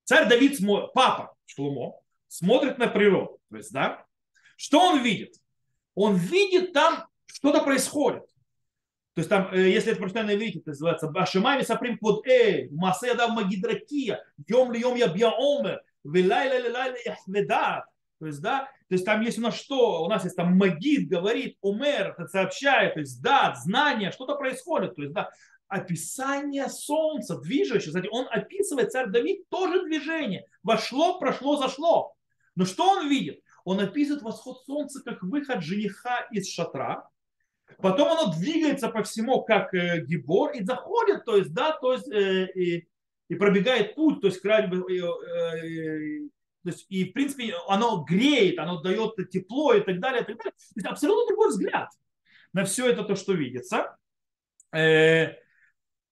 Царь 0.09 0.27
Давид, 0.27 0.59
папа 0.95 1.35
Шлумо, 1.45 2.01
смотрит 2.29 2.79
на 2.79 2.89
природу. 2.89 3.41
То 3.51 3.59
есть, 3.59 3.71
да, 3.75 4.07
что 4.57 4.81
он 4.81 5.03
видит? 5.03 5.35
Он 5.95 6.15
видит 6.15 6.73
там, 6.73 7.07
что-то 7.27 7.61
происходит. 7.61 8.23
То 9.13 9.19
есть 9.21 9.29
там, 9.29 9.53
э, 9.53 9.69
если 9.69 9.93
это 9.93 10.01
профессионально 10.01 10.39
видите, 10.39 10.61
это 10.61 10.71
называется 10.71 11.13
Ашимами 11.15 11.61
Саприм 11.61 11.99
Квод 11.99 12.27
Эй, 12.27 12.71
Маседа 12.71 13.29
Магидракия, 13.29 14.25
Йом 14.47 14.73
Ли 14.73 14.81
Йом 14.81 14.95
Ябья 14.95 15.29
Омер, 15.29 15.83
Вилайла 16.05 16.59
Лилайла 16.59 16.97
Яхведат. 17.05 17.85
То 18.19 18.27
есть, 18.27 18.41
да, 18.41 18.61
то 18.61 18.95
есть 18.95 19.05
там 19.05 19.21
есть 19.21 19.37
у 19.37 19.43
нас 19.43 19.57
что? 19.57 20.05
У 20.05 20.09
нас 20.09 20.25
есть 20.25 20.37
там 20.37 20.57
Магид 20.57 21.11
говорит, 21.11 21.59
Умер, 21.61 22.15
это 22.17 22.29
сообщает, 22.29 22.95
то 22.95 23.01
есть 23.01 23.21
да, 23.21 23.55
знание, 23.63 24.11
что-то 24.11 24.37
происходит. 24.37 24.97
То 24.97 25.03
есть, 25.03 25.13
да, 25.13 25.29
описание 25.69 26.69
солнца, 26.69 27.39
движущего. 27.39 27.89
Кстати, 27.89 28.09
он 28.11 28.27
описывает, 28.31 28.91
царь 28.91 29.09
Давид, 29.09 29.49
тоже 29.49 29.85
движение. 29.85 30.47
Вошло, 30.63 31.19
прошло, 31.19 31.57
зашло. 31.57 32.15
Но 32.55 32.65
что 32.65 32.89
он 32.91 33.09
видит? 33.09 33.41
Он 33.65 33.81
описывает 33.81 34.23
восход 34.23 34.65
солнца 34.65 35.03
как 35.05 35.23
выход 35.23 35.63
жениха 35.63 36.27
из 36.33 36.51
шатра. 36.51 37.09
Потом 37.79 38.09
оно 38.09 38.33
двигается 38.33 38.89
по 38.89 39.03
всему, 39.03 39.43
как 39.43 39.75
э, 39.75 40.05
гибор, 40.05 40.53
и 40.53 40.65
заходит, 40.65 41.27
то 41.27 41.37
есть, 41.37 41.53
да, 41.53 41.73
то 41.73 41.93
есть, 41.93 42.11
э, 42.11 42.51
и, 42.55 42.89
и 43.29 43.35
пробегает 43.35 43.95
путь, 43.95 44.23
то 44.23 44.29
есть, 44.29 44.41
край, 44.41 44.65
э, 44.65 44.67
э, 44.67 46.29
то 46.65 46.71
есть, 46.71 46.87
и, 46.89 47.05
в 47.05 47.13
принципе, 47.13 47.55
оно 47.69 48.05
греет, 48.09 48.59
оно 48.59 48.81
дает 48.81 49.17
тепло 49.31 49.75
и 49.75 49.81
так 49.81 50.01
далее, 50.01 50.23
и 50.23 50.25
так 50.25 50.39
далее. 50.39 50.53
То 50.53 50.73
есть, 50.77 50.87
абсолютно 50.87 51.27
другой 51.29 51.51
взгляд 51.51 51.91
на 52.55 52.65
все 52.65 52.89
это, 52.89 53.05
то, 53.05 53.15
что 53.15 53.35
видится. 53.35 53.97
Э, 54.73 55.35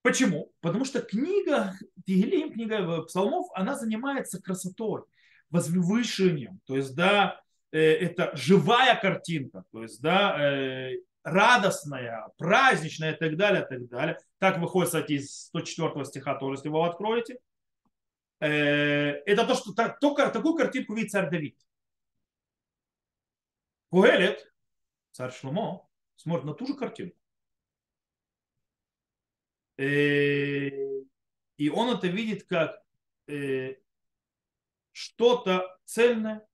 Почему? 0.07 0.53
Потому 0.61 0.85
что 0.85 1.01
книга 1.01 1.73
Тигелим, 2.05 2.53
книга 2.53 2.77
э, 2.77 3.01
псалмов, 3.03 3.47
она 3.53 3.75
занимается 3.75 4.41
красотой, 4.41 5.03
возвышением. 5.49 6.61
То 6.65 6.77
есть, 6.77 6.95
да, 6.95 7.41
э, 7.73 7.77
это 7.77 8.31
живая 8.33 8.97
картинка, 8.97 9.65
то 9.69 9.81
есть, 9.81 10.01
да, 10.01 10.39
э, 10.39 11.01
радостная, 11.25 12.29
праздничная 12.37 13.15
и 13.15 13.17
так 13.17 13.35
далее, 13.35 13.63
и 13.63 13.67
так 13.67 13.89
далее. 13.89 14.17
Так 14.37 14.59
выходит, 14.59 14.87
кстати, 14.87 15.11
из 15.11 15.47
104 15.47 16.05
стиха 16.05 16.35
тоже, 16.35 16.59
если 16.59 16.69
вы 16.69 16.77
его 16.77 16.85
откроете. 16.85 17.39
Это 18.39 19.45
то, 19.45 19.55
что 19.55 19.73
только 19.99 20.29
такую 20.29 20.55
картинку 20.55 20.93
видит 20.93 21.11
царь 21.11 21.29
Давид. 21.29 21.59
Куэлет, 23.89 24.53
царь 25.11 25.33
Шломо, 25.33 25.85
смотрит 26.15 26.45
на 26.45 26.53
ту 26.53 26.65
же 26.65 26.75
картинку. 26.75 27.16
Э, 29.77 30.69
и 31.57 31.69
он 31.69 31.95
это 31.95 32.07
видит 32.07 32.43
как 32.47 32.81
э, 33.27 33.75
что-то 34.91 35.77
цельное, 35.85 36.47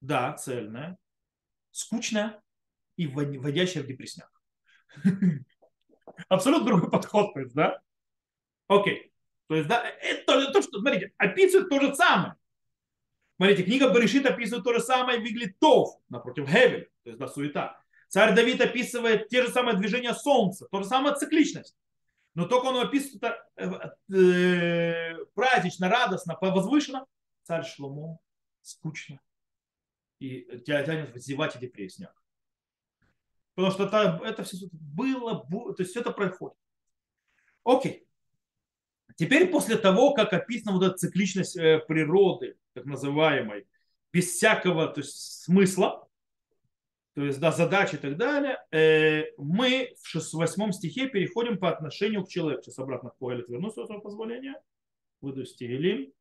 да, 0.00 0.34
цельное, 0.34 0.98
скучное 1.70 2.42
и 2.96 3.06
вводящее 3.06 3.82
в 3.82 3.86
депрессняк. 3.86 4.30
Абсолютно 6.28 6.66
другой 6.66 6.90
подход, 6.90 7.32
то 7.32 7.40
есть, 7.40 7.54
да? 7.54 7.80
Окей. 8.68 9.12
То 9.46 9.56
есть, 9.56 9.68
да, 9.68 9.82
это 9.82 10.52
то, 10.52 10.62
что, 10.62 10.80
смотрите, 10.80 11.12
описывает 11.16 11.68
то 11.68 11.80
же 11.80 11.94
самое. 11.94 12.36
Смотрите, 13.36 13.64
книга 13.64 13.88
Баришит 13.88 14.26
описывает 14.26 14.64
то 14.64 14.74
же 14.74 14.80
самое 14.80 15.18
Виглитов 15.18 15.98
напротив 16.10 16.46
Хевель, 16.46 16.90
то 17.04 17.10
есть 17.10 17.18
да, 17.18 17.26
суета. 17.26 17.79
Царь 18.10 18.34
Давид 18.34 18.60
описывает 18.60 19.28
те 19.28 19.44
же 19.44 19.50
самые 19.50 19.76
движения 19.76 20.14
Солнца, 20.14 20.66
то 20.68 20.82
же 20.82 20.88
самое 20.88 21.14
цикличность. 21.14 21.76
Но 22.34 22.44
только 22.44 22.66
он 22.66 22.76
описывает 22.80 23.36
э, 23.54 23.70
э, 24.12 25.24
празднично, 25.34 25.88
радостно, 25.88 26.36
возвышенно. 26.40 27.06
Царь 27.44 27.64
Шломо 27.64 28.18
скучно. 28.62 29.20
И 30.18 30.40
тебя 30.66 30.82
тянет 30.82 31.16
зевать 31.22 31.54
и 31.54 31.60
депрессия. 31.60 32.12
Потому 33.54 33.72
что 33.72 33.86
это, 33.86 34.20
это 34.24 34.42
все 34.42 34.56
было, 34.72 35.46
то 35.48 35.76
есть 35.78 35.92
все 35.92 36.00
это 36.00 36.10
происходит. 36.10 36.56
Окей. 37.62 38.08
Теперь 39.14 39.50
после 39.50 39.76
того, 39.76 40.14
как 40.14 40.32
описана 40.32 40.72
вот 40.76 40.84
эта 40.84 40.96
цикличность 40.96 41.56
э, 41.56 41.78
природы, 41.78 42.56
так 42.72 42.86
называемой, 42.86 43.68
без 44.12 44.32
всякого 44.32 44.88
то 44.88 45.00
есть, 45.00 45.42
смысла, 45.44 46.08
то 47.20 47.26
есть 47.26 47.38
да, 47.38 47.52
задачи 47.52 47.96
и 47.96 47.98
так 47.98 48.16
далее, 48.16 48.56
э, 48.72 49.34
мы 49.36 49.94
в 50.00 50.08
6, 50.08 50.32
8 50.32 50.72
стихе 50.72 51.06
переходим 51.06 51.58
по 51.58 51.68
отношению 51.68 52.24
к 52.24 52.30
человеку. 52.30 52.62
Сейчас 52.62 52.78
обратно 52.78 53.10
к 53.10 53.18
Пуэлит 53.18 53.46
вернусь, 53.50 53.74
с 53.74 53.76
вашего 53.76 54.00
позволения. 54.00 54.58
Выйду 55.20 55.42
из 55.42 55.54
Тегелим. 55.54 56.14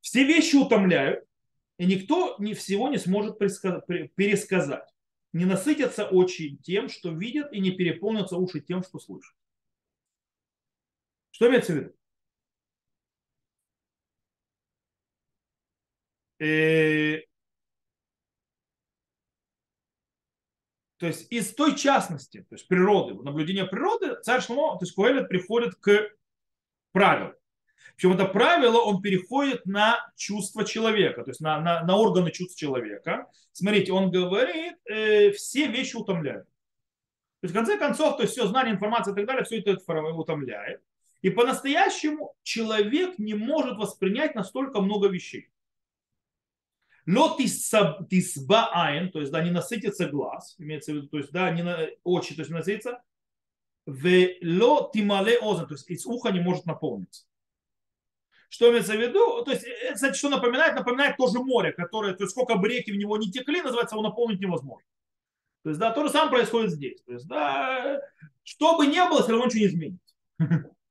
Все 0.00 0.24
вещи 0.24 0.56
утомляют, 0.56 1.22
и 1.76 1.84
никто 1.84 2.36
ни 2.38 2.54
всего 2.54 2.88
не 2.88 2.96
сможет 2.96 3.38
пересказать. 3.38 4.88
Не 5.34 5.44
насытятся 5.44 6.06
очи 6.06 6.56
тем, 6.62 6.88
что 6.88 7.10
видят, 7.10 7.52
и 7.52 7.60
не 7.60 7.72
переполнятся 7.72 8.38
уши 8.38 8.62
тем, 8.62 8.82
что 8.82 8.98
слышат. 8.98 9.34
Что 11.32 11.48
имеется 11.48 11.72
в 11.72 11.76
виду? 11.76 11.92
Э, 16.38 17.22
то 20.98 21.06
есть 21.06 21.32
из 21.32 21.54
той 21.54 21.76
частности, 21.76 22.42
то 22.48 22.54
есть 22.54 22.68
природы, 22.68 23.14
наблюдения 23.14 23.64
природы, 23.64 24.20
царь 24.22 24.40
Шломо, 24.40 24.78
то 24.78 24.84
есть 24.84 24.94
Куэлет 24.94 25.28
приходит 25.28 25.74
к 25.76 26.10
правилу. 26.92 27.34
Причем 27.96 28.12
это 28.12 28.26
правило, 28.26 28.78
он 28.78 29.02
переходит 29.02 29.66
на 29.66 29.98
чувство 30.16 30.64
человека, 30.64 31.24
то 31.24 31.30
есть 31.30 31.40
на, 31.40 31.60
на, 31.60 31.82
на 31.84 31.96
органы 31.96 32.30
чувств 32.30 32.58
человека. 32.58 33.30
Смотрите, 33.52 33.92
он 33.92 34.10
говорит, 34.10 34.74
э, 34.86 35.30
все 35.32 35.68
вещи 35.68 35.96
утомляют. 35.96 36.46
То 37.40 37.46
есть 37.46 37.54
в 37.54 37.56
конце 37.56 37.78
концов, 37.78 38.16
то 38.16 38.22
есть 38.22 38.34
все 38.34 38.46
знание, 38.46 38.74
информация 38.74 39.12
и 39.12 39.16
так 39.16 39.26
далее, 39.26 39.44
все 39.44 39.60
это 39.60 39.76
утомляет. 40.14 40.82
И 41.22 41.30
по-настоящему 41.30 42.34
человек 42.42 43.18
не 43.18 43.34
может 43.34 43.78
воспринять 43.78 44.34
настолько 44.34 44.80
много 44.80 45.08
вещей. 45.08 45.48
Ло 47.06 47.36
тисба 47.36 48.70
айн, 48.72 49.10
то 49.10 49.20
есть 49.20 49.32
да, 49.32 49.42
не 49.42 49.50
насытится 49.50 50.08
глаз, 50.08 50.54
имеется 50.58 50.92
в 50.92 50.96
виду, 50.96 51.08
то 51.08 51.18
есть 51.18 51.32
да, 51.32 51.50
не 51.50 51.62
на, 51.62 51.88
очи, 52.04 52.34
то 52.34 52.42
есть 52.42 52.50
не 52.50 52.56
насытится, 52.56 53.02
в 53.86 54.06
ло 54.42 54.90
тимале 54.92 55.38
озен, 55.38 55.66
то 55.66 55.74
есть 55.74 55.90
из 55.90 56.06
уха 56.06 56.30
не 56.30 56.40
может 56.40 56.66
наполниться. 56.66 57.24
Что 58.48 58.70
имеется 58.70 58.92
в 58.92 59.00
виду? 59.00 59.44
То 59.44 59.50
есть, 59.50 59.64
это, 59.64 59.94
кстати, 59.94 60.16
что 60.16 60.28
напоминает? 60.28 60.74
Напоминает 60.74 61.16
тоже 61.16 61.38
море, 61.38 61.72
которое, 61.72 62.14
то 62.14 62.24
есть 62.24 62.32
сколько 62.32 62.56
бы 62.56 62.68
реки 62.68 62.92
в 62.92 62.96
него 62.96 63.16
не 63.16 63.32
текли, 63.32 63.62
называется, 63.62 63.96
его 63.96 64.02
наполнить 64.02 64.40
невозможно. 64.40 64.86
То 65.62 65.70
есть, 65.70 65.80
да, 65.80 65.90
то 65.90 66.04
же 66.04 66.10
самое 66.10 66.30
происходит 66.30 66.72
здесь. 66.72 67.00
То 67.02 67.12
есть, 67.12 67.26
да, 67.26 68.00
что 68.42 68.76
бы 68.76 68.86
ни 68.86 68.98
было, 69.08 69.22
все 69.22 69.30
равно 69.30 69.46
ничего 69.46 69.60
не 69.60 69.66
изменится. 69.66 70.14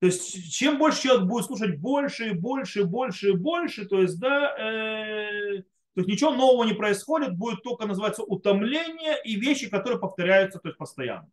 То 0.00 0.06
есть, 0.06 0.52
чем 0.52 0.78
больше 0.78 1.02
человек 1.02 1.26
будет 1.26 1.46
слушать 1.46 1.78
больше 1.80 2.28
и 2.28 2.32
больше 2.32 2.80
и 2.80 2.84
больше 2.84 3.30
и 3.30 3.36
больше, 3.36 3.86
то 3.86 4.00
есть, 4.00 4.18
да, 4.20 4.56
э, 4.56 5.62
то 5.94 6.00
есть 6.02 6.08
ничего 6.08 6.32
нового 6.32 6.64
не 6.64 6.74
происходит, 6.74 7.36
будет 7.36 7.62
только 7.64 7.86
называться 7.86 8.22
утомление 8.22 9.20
и 9.24 9.34
вещи, 9.34 9.68
которые 9.68 9.98
повторяются, 9.98 10.60
то 10.60 10.68
есть 10.68 10.78
постоянно. 10.78 11.28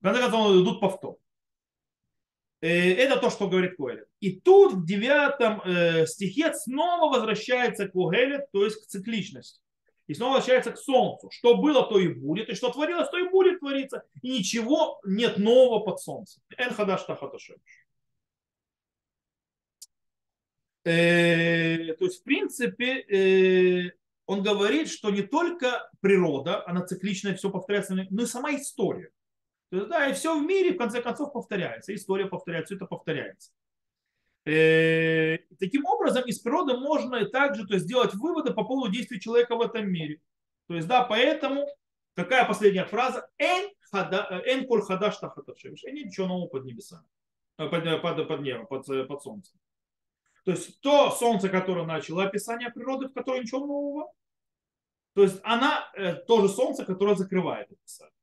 В 0.00 0.04
конце 0.04 0.20
концов, 0.20 0.62
идут 0.62 0.80
повтор. 0.80 1.16
Э, 2.60 2.94
это 2.94 3.18
то, 3.18 3.30
что 3.30 3.48
говорит 3.48 3.76
Коэлет. 3.76 4.06
И 4.20 4.40
тут 4.40 4.74
в 4.74 4.86
девятом 4.86 5.60
э, 5.64 6.06
стихе 6.06 6.54
снова 6.54 7.12
возвращается 7.12 7.88
Когелет, 7.88 8.50
то 8.52 8.64
есть 8.64 8.82
к 8.82 8.86
цикличности. 8.86 9.60
И 10.06 10.14
снова 10.14 10.36
возвращается 10.36 10.72
к 10.72 10.78
солнцу. 10.78 11.30
Что 11.30 11.56
было, 11.56 11.82
то 11.82 11.98
и 11.98 12.08
будет. 12.08 12.48
И 12.48 12.54
что 12.54 12.70
творилось, 12.70 13.08
то 13.08 13.18
и 13.18 13.28
будет 13.28 13.60
твориться. 13.60 14.04
И 14.22 14.30
ничего 14.38 15.00
нет 15.04 15.38
нового 15.38 15.80
под 15.80 16.00
солнцем. 16.00 16.42
Эн 16.56 16.72
хадаш. 16.72 17.04
Э, 20.84 21.94
то 21.94 22.04
есть, 22.04 22.20
в 22.20 22.24
принципе, 22.24 23.94
он 24.26 24.42
говорит, 24.42 24.88
что 24.88 25.10
не 25.10 25.22
только 25.22 25.90
природа, 26.00 26.66
она 26.66 26.84
цикличная, 26.84 27.34
все 27.34 27.50
повторяется, 27.50 27.94
но 28.10 28.22
и 28.22 28.26
сама 28.26 28.54
история. 28.54 29.10
То 29.70 29.78
есть, 29.78 29.88
да, 29.88 30.08
и 30.08 30.14
все 30.14 30.38
в 30.38 30.42
мире 30.42 30.72
в 30.72 30.78
конце 30.78 31.02
концов 31.02 31.32
повторяется. 31.32 31.94
История 31.94 32.26
повторяется, 32.26 32.74
все 32.74 32.76
это 32.76 32.86
повторяется. 32.86 33.50
Э, 34.46 35.38
таким 35.58 35.84
образом, 35.86 36.24
из 36.26 36.38
природы 36.38 36.76
можно 36.76 37.16
и 37.16 37.30
также 37.30 37.66
то 37.66 37.74
есть, 37.74 37.86
сделать 37.86 38.14
выводы 38.14 38.52
по 38.52 38.64
поводу 38.64 38.92
действий 38.92 39.20
человека 39.20 39.56
в 39.56 39.62
этом 39.62 39.90
мире. 39.90 40.20
То 40.68 40.74
есть, 40.74 40.86
да, 40.86 41.02
поэтому 41.02 41.66
какая 42.14 42.46
последняя 42.46 42.84
фраза? 42.84 43.28
Эн, 43.38 43.70
хада, 43.90 44.42
эн 44.46 44.66
коль 44.66 44.82
хадаш 44.82 45.16
тахаташевиш. 45.16 45.82
Нет 45.84 46.06
ничего 46.06 46.26
нового 46.26 46.46
под 46.46 46.64
небесами. 46.64 47.06
Э, 47.58 47.68
под, 47.68 47.86
э, 47.86 47.98
под, 47.98 48.28
под 48.28 48.40
небом, 48.42 48.66
под, 48.66 48.86
под 49.08 49.22
солнцем. 49.22 49.58
То 50.44 50.52
есть 50.52 50.80
то 50.80 51.10
солнце, 51.10 51.48
которое 51.48 51.86
начало 51.86 52.24
описание 52.24 52.70
природы, 52.70 53.08
в 53.08 53.14
которой 53.14 53.40
ничего 53.40 53.66
нового, 53.66 54.12
то 55.14 55.22
есть 55.22 55.40
она 55.42 55.90
то 56.26 56.42
же 56.42 56.48
солнце, 56.48 56.84
которое 56.84 57.14
закрывает 57.14 57.70
описание. 57.70 58.14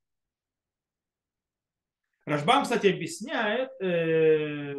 Рашбам, 2.25 2.63
кстати, 2.63 2.87
объясняет, 2.87 3.69
э, 3.81 4.75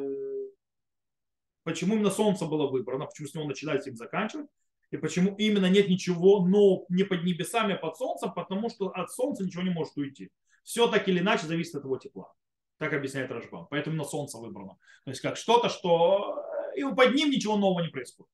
почему 1.64 1.94
именно 1.96 2.10
солнце 2.10 2.46
было 2.46 2.70
выбрано, 2.70 3.06
почему 3.06 3.26
с 3.26 3.34
него 3.34 3.46
начинать 3.46 3.86
им 3.86 3.96
заканчивать, 3.96 4.48
и 4.90 4.96
почему 4.96 5.34
именно 5.36 5.68
нет 5.68 5.88
ничего, 5.88 6.46
но 6.46 6.84
не 6.88 7.02
под 7.02 7.24
небесами, 7.24 7.74
а 7.74 7.78
под 7.78 7.96
солнцем, 7.96 8.32
потому 8.32 8.68
что 8.68 8.88
от 8.88 9.10
солнца 9.10 9.44
ничего 9.44 9.62
не 9.62 9.70
может 9.70 9.96
уйти. 9.96 10.30
Все 10.62 10.86
так 10.86 11.08
или 11.08 11.18
иначе 11.18 11.46
зависит 11.46 11.74
от 11.74 11.84
его 11.84 11.96
тепла. 11.98 12.32
Так 12.78 12.92
объясняет 12.92 13.30
Рашбам. 13.30 13.66
Поэтому 13.70 13.96
именно 13.96 14.08
солнце 14.08 14.38
выбрано. 14.38 14.76
То 15.04 15.10
есть 15.10 15.20
как 15.20 15.36
что-то, 15.36 15.68
что 15.68 16.36
э, 16.36 16.41
и 16.76 16.82
под 16.82 17.14
ним 17.14 17.30
ничего 17.30 17.56
нового 17.56 17.80
не 17.80 17.88
происходит. 17.88 18.30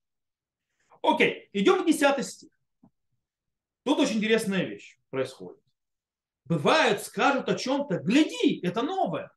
Окей, 1.03 1.49
идем 1.53 1.83
в 1.83 1.87
10 1.87 2.27
стих. 2.27 2.51
Тут 3.85 4.01
очень 4.01 4.17
интересная 4.17 4.65
вещь 4.65 4.99
происходит 5.11 5.63
бывает, 6.49 7.03
скажут 7.03 7.49
о 7.49 7.55
чем-то, 7.55 7.99
гляди, 7.99 8.61
это 8.63 8.83
новое, 8.83 9.31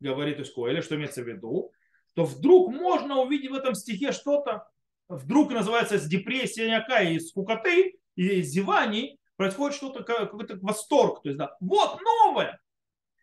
говорит 0.00 0.40
Искуэля, 0.40 0.82
что 0.82 0.96
имеется 0.96 1.22
в 1.22 1.28
виду, 1.28 1.70
то 2.14 2.24
вдруг 2.24 2.72
можно 2.72 3.20
увидеть 3.20 3.50
в 3.50 3.54
этом 3.54 3.74
стихе 3.74 4.12
что-то, 4.12 4.66
вдруг 5.08 5.52
называется 5.52 5.98
с 5.98 6.06
депрессии 6.06 7.14
и 7.14 7.20
скукоты, 7.20 8.00
и 8.16 8.42
зеваний, 8.42 9.20
происходит 9.36 9.76
что-то, 9.76 10.02
какой-то 10.02 10.58
восторг, 10.62 11.22
то 11.22 11.28
есть, 11.28 11.38
да, 11.38 11.56
вот 11.60 12.00
новое, 12.00 12.60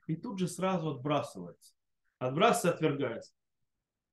и 0.06 0.16
тут 0.16 0.40
же 0.40 0.48
сразу 0.48 0.92
отбрасывается, 0.92 1.74
отбрасывается, 2.20 2.70
отвергается. 2.70 3.34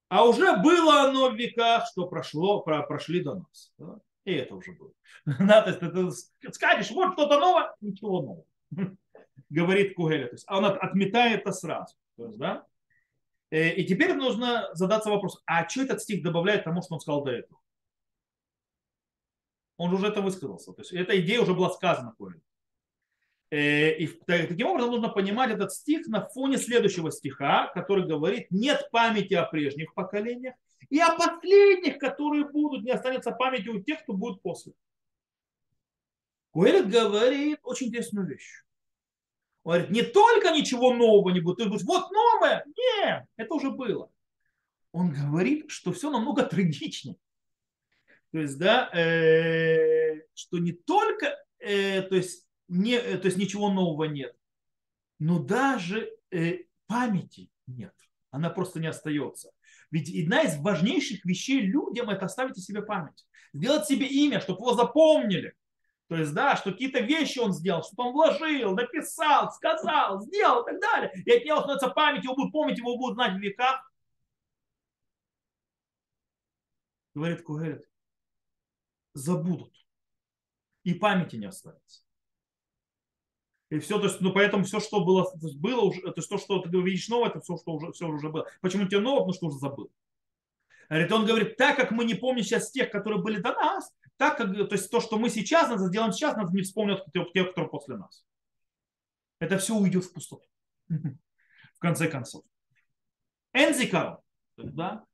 А 0.08 0.24
уже 0.24 0.56
было 0.58 1.02
оно 1.02 1.30
в 1.30 1.34
веках, 1.34 1.86
что 1.90 2.06
прошло, 2.06 2.60
про, 2.60 2.82
прошли 2.82 3.22
до 3.22 3.36
нас. 3.36 3.72
Да? 3.78 3.98
И 4.24 4.32
это 4.32 4.54
уже 4.54 4.72
было. 4.72 4.92
Надо, 5.24 5.72
ты 5.74 6.52
скажешь, 6.52 6.90
вот 6.90 7.14
что-то 7.14 7.38
новое, 7.38 7.74
ничего 7.80 8.20
нового. 8.20 8.44
говорит 9.50 9.94
Кугеля. 9.94 10.26
То 10.26 10.34
есть 10.34 10.50
он 10.50 10.64
отметает 10.64 11.42
это 11.42 11.52
сразу. 11.52 11.94
То 12.16 12.26
есть, 12.26 12.38
да? 12.38 12.66
Э, 13.50 13.70
и 13.70 13.84
теперь 13.86 14.14
нужно 14.14 14.68
задаться 14.74 15.11
вопрос, 15.11 15.42
а 15.46 15.68
что 15.68 15.82
этот 15.82 16.02
стих 16.02 16.22
добавляет 16.22 16.64
тому, 16.64 16.82
что 16.82 16.94
он 16.94 17.00
сказал 17.00 17.24
до 17.24 17.32
этого? 17.32 17.61
Он 19.76 19.92
уже 19.92 20.07
это 20.07 20.22
высказался. 20.22 20.72
То 20.72 20.82
есть 20.82 20.92
эта 20.92 21.18
идея 21.20 21.40
уже 21.40 21.55
была 21.55 21.70
сказана 21.70 22.14
Кугелю. 22.16 22.42
Э, 23.55 23.96
и 23.98 24.09
таким 24.26 24.66
образом 24.66 24.90
нужно 24.90 25.09
понимать 25.11 25.52
этот 25.52 25.72
стих 25.72 26.09
на 26.09 26.26
фоне 26.26 26.59
следующего 26.59 27.12
стиха, 27.12 27.68
который 27.68 28.05
говорит, 28.05 28.48
нет 28.50 28.88
памяти 28.90 29.34
о 29.34 29.44
прежних 29.44 29.94
поколениях, 29.94 30.57
и 30.90 30.98
о 30.98 31.16
последних, 31.16 31.98
которые 31.98 32.48
будут, 32.48 32.82
не 32.82 32.90
останется 32.90 33.30
памяти 33.30 33.68
у 33.68 33.80
тех, 33.80 34.02
кто 34.02 34.12
будет 34.12 34.42
после. 34.42 34.72
Куэлит 36.50 36.88
говорит 36.88 37.61
очень 37.62 37.88
интересную 37.88 38.26
вещь. 38.26 38.64
Он 39.62 39.74
говорит, 39.74 39.90
не 39.90 40.02
только 40.02 40.50
ничего 40.50 40.92
нового 40.92 41.30
не 41.30 41.38
будет, 41.38 41.59
ты 41.59 41.64
говоришь, 41.66 41.86
вот 41.86 42.11
новое. 42.11 42.64
Нет, 42.76 43.24
это 43.36 43.55
уже 43.55 43.70
было. 43.70 44.11
он 44.90 45.12
говорит, 45.12 45.70
что 45.70 45.92
все 45.92 46.11
намного 46.11 46.42
трагичнее. 46.42 47.18
То 48.32 48.38
есть, 48.38 48.59
да, 48.59 48.90
э, 48.92 50.22
что 50.34 50.59
не 50.59 50.72
только, 50.72 51.38
э, 51.61 52.02
то, 52.02 52.16
есть, 52.16 52.43
не, 52.68 52.94
э, 52.94 53.18
то 53.18 53.26
есть 53.26 53.38
ничего 53.38 53.70
нового 53.70 54.04
нет, 54.04 54.36
но 55.18 55.38
даже 55.38 56.10
э, 56.30 56.64
памяти 56.86 57.50
нет. 57.66 57.94
Она 58.30 58.50
просто 58.50 58.80
не 58.80 58.88
остается. 58.88 59.52
Ведь 59.90 60.08
одна 60.08 60.42
из 60.42 60.58
важнейших 60.58 61.24
вещей 61.24 61.60
людям 61.60 62.10
это 62.10 62.26
оставить 62.26 62.58
себе 62.58 62.82
память. 62.82 63.26
Сделать 63.52 63.86
себе 63.86 64.06
имя, 64.06 64.40
чтобы 64.40 64.60
его 64.60 64.74
запомнили. 64.74 65.54
То 66.08 66.16
есть, 66.16 66.34
да, 66.34 66.56
что 66.56 66.72
какие-то 66.72 67.00
вещи 67.00 67.38
он 67.38 67.52
сделал, 67.52 67.82
что 67.82 68.02
он 68.02 68.12
вложил, 68.12 68.74
написал, 68.74 69.50
сказал, 69.52 70.20
сделал 70.20 70.62
и 70.62 70.70
так 70.70 70.80
далее. 70.80 71.12
И 71.24 71.30
от 71.30 71.44
него 71.44 71.58
становится 71.58 71.88
память, 71.88 72.24
его 72.24 72.34
будут 72.34 72.52
помнить, 72.52 72.78
его 72.78 72.96
будут 72.96 73.14
знать 73.14 73.34
в 73.34 73.38
веках. 73.38 73.90
Говорит 77.14 77.42
Кугелет, 77.42 77.88
забудут. 79.14 79.72
И 80.82 80.92
памяти 80.94 81.36
не 81.36 81.46
останется. 81.46 82.03
И 83.70 83.78
все, 83.78 83.98
то 83.98 84.04
есть, 84.06 84.20
ну, 84.20 84.32
поэтому 84.32 84.64
все, 84.64 84.78
что 84.78 85.04
было, 85.04 85.32
было 85.56 85.80
уже, 85.80 86.00
то 86.02 86.14
есть 86.16 86.28
то, 86.28 86.38
что 86.38 86.60
ты 86.60 86.68
видишь 86.70 87.08
новое, 87.08 87.30
это 87.30 87.40
все, 87.40 87.56
что 87.56 87.72
уже, 87.72 87.92
все 87.92 88.06
уже 88.06 88.28
было. 88.28 88.46
Почему 88.60 88.86
тебе 88.86 89.00
новое? 89.00 89.20
Потому 89.20 89.34
что 89.34 89.46
уже 89.46 89.58
забыл. 89.58 89.90
Говорит, 90.88 91.12
он 91.12 91.26
говорит, 91.26 91.56
так 91.56 91.76
как 91.76 91.90
мы 91.90 92.04
не 92.04 92.14
помним 92.14 92.44
сейчас 92.44 92.70
тех, 92.70 92.90
которые 92.90 93.22
были 93.22 93.40
до 93.40 93.52
нас, 93.52 93.92
так 94.16 94.36
как, 94.36 94.52
то 94.52 94.74
есть 94.74 94.90
то, 94.90 95.00
что 95.00 95.18
мы 95.18 95.30
сейчас 95.30 95.68
надо 95.68 95.86
сделаем 95.86 96.12
сейчас, 96.12 96.36
нас 96.36 96.52
не 96.52 96.62
вспомнят 96.62 97.04
тех, 97.32 97.50
кто 97.52 97.66
после 97.66 97.96
нас. 97.96 98.24
Это 99.38 99.58
все 99.58 99.74
уйдет 99.74 100.04
в 100.04 100.12
пустоту. 100.12 100.46
В 100.88 101.78
конце 101.78 102.08
концов. 102.08 102.44
Энзикар, 103.52 104.18
да? 104.56 105.04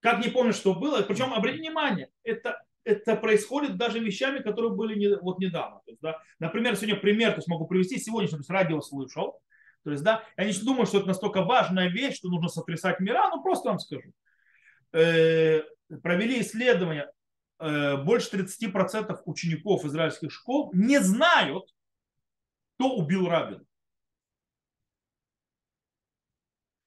Как 0.00 0.24
не 0.24 0.30
помню, 0.30 0.52
что 0.52 0.74
было. 0.74 1.02
Причем, 1.02 1.32
обратите 1.32 1.62
внимание, 1.62 2.10
это, 2.22 2.62
это 2.84 3.16
происходит 3.16 3.76
даже 3.76 3.98
вещами, 3.98 4.40
которые 4.40 4.72
были 4.72 4.98
не, 4.98 5.16
вот 5.16 5.38
недавно. 5.38 5.80
То 5.84 5.90
есть, 5.90 6.00
да? 6.02 6.20
Например, 6.38 6.76
сегодня 6.76 6.96
пример, 6.96 7.30
то 7.30 7.38
есть 7.38 7.48
могу 7.48 7.66
привести 7.66 7.98
сегодняшний, 7.98 8.38
то 8.38 8.42
есть 8.42 8.50
радио 8.50 8.80
слышал. 8.80 9.40
То 9.84 9.90
есть, 9.90 10.02
да, 10.02 10.22
я 10.36 10.44
не 10.44 10.52
думаю, 10.52 10.86
что 10.86 10.98
это 10.98 11.08
настолько 11.08 11.42
важная 11.42 11.88
вещь, 11.88 12.16
что 12.16 12.28
нужно 12.28 12.48
сотрясать 12.48 13.00
мира, 13.00 13.28
но 13.30 13.42
просто 13.42 13.68
вам 13.68 13.78
скажу. 13.78 14.12
Э, 14.92 15.62
провели 16.02 16.40
исследование 16.40 17.08
Э, 17.58 17.96
больше 17.96 18.30
30% 18.30 19.22
учеников 19.26 19.84
израильских 19.84 20.32
школ 20.32 20.70
не 20.74 20.98
знают, 21.00 21.64
кто 22.74 22.96
убил 22.96 23.28
Рабина. 23.28 23.64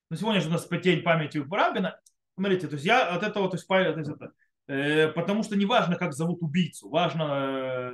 На 0.10 0.18
сегодня 0.18 0.42
же 0.42 0.50
у 0.50 0.52
нас 0.52 0.68
день 0.68 1.04
памяти 1.04 1.44
Рабина. 1.50 2.00
Смотрите, 2.36 2.68
то 2.68 2.74
есть 2.74 2.86
я 2.86 3.08
от 3.08 3.24
этого, 3.24 3.50
то 3.50 3.56
есть, 3.56 3.68
то 3.68 3.76
есть 3.76 4.10
это, 4.10 4.34
потому 4.68 5.44
что 5.44 5.56
не 5.56 5.66
важно, 5.66 5.96
как 5.96 6.14
зовут 6.14 6.42
убийцу, 6.42 6.90
важно, 6.90 7.92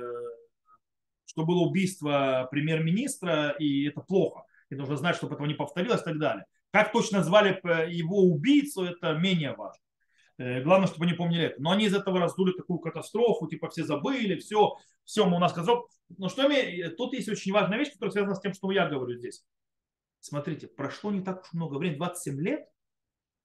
что 1.24 1.44
было 1.44 1.60
убийство 1.60 2.48
премьер-министра, 2.50 3.50
и 3.58 3.88
это 3.88 4.00
плохо. 4.00 4.44
И 4.70 4.74
нужно 4.74 4.96
знать, 4.96 5.16
чтобы 5.16 5.34
этого 5.34 5.46
не 5.46 5.54
повторилось 5.54 6.02
и 6.02 6.04
так 6.04 6.18
далее. 6.18 6.44
Как 6.72 6.90
точно 6.90 7.22
звали 7.22 7.60
э, 7.62 7.90
его 7.92 8.22
убийцу, 8.22 8.84
это 8.84 9.14
менее 9.14 9.54
важно. 9.54 9.80
Э, 10.38 10.62
главное, 10.62 10.88
чтобы 10.88 11.04
они 11.04 11.14
помнили 11.14 11.44
это. 11.44 11.62
Но 11.62 11.70
они 11.70 11.86
из 11.86 11.94
этого 11.94 12.18
раздули 12.18 12.52
такую 12.52 12.80
катастрофу, 12.80 13.46
типа 13.46 13.68
все 13.68 13.84
забыли, 13.84 14.38
все, 14.40 14.76
все 15.04 15.26
мы 15.26 15.36
у 15.36 15.40
нас 15.40 15.52
сказал. 15.52 15.88
Но 16.18 16.28
что 16.28 16.48
мне, 16.48 16.90
тут 16.90 17.12
есть 17.14 17.28
очень 17.28 17.52
важная 17.52 17.78
вещь, 17.78 17.92
которая 17.92 18.12
связана 18.12 18.34
с 18.34 18.40
тем, 18.40 18.52
что 18.52 18.72
я 18.72 18.88
говорю 18.88 19.16
здесь. 19.16 19.44
Смотрите, 20.20 20.66
прошло 20.66 21.12
не 21.12 21.20
так 21.20 21.42
уж 21.42 21.52
много 21.52 21.76
времени, 21.76 21.98
27 21.98 22.40
лет, 22.40 22.68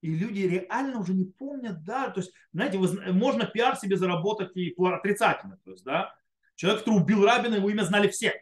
и 0.00 0.14
люди 0.14 0.40
реально 0.40 1.00
уже 1.00 1.14
не 1.14 1.26
помнят, 1.26 1.84
да, 1.84 2.10
то 2.10 2.20
есть, 2.20 2.32
знаете, 2.52 2.78
вы, 2.78 3.12
можно 3.12 3.46
пиар 3.46 3.76
себе 3.76 3.96
заработать 3.96 4.56
и 4.56 4.74
отрицательно, 4.78 5.58
то 5.64 5.72
есть, 5.72 5.84
да, 5.84 6.14
человек, 6.54 6.80
который 6.80 7.00
убил 7.00 7.24
Рабина, 7.24 7.56
его 7.56 7.70
имя 7.70 7.82
знали 7.82 8.08
все, 8.08 8.32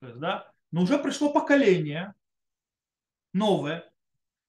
то 0.00 0.08
есть, 0.08 0.18
да, 0.18 0.52
но 0.70 0.82
уже 0.82 0.98
пришло 0.98 1.32
поколение 1.32 2.14
новое, 3.32 3.90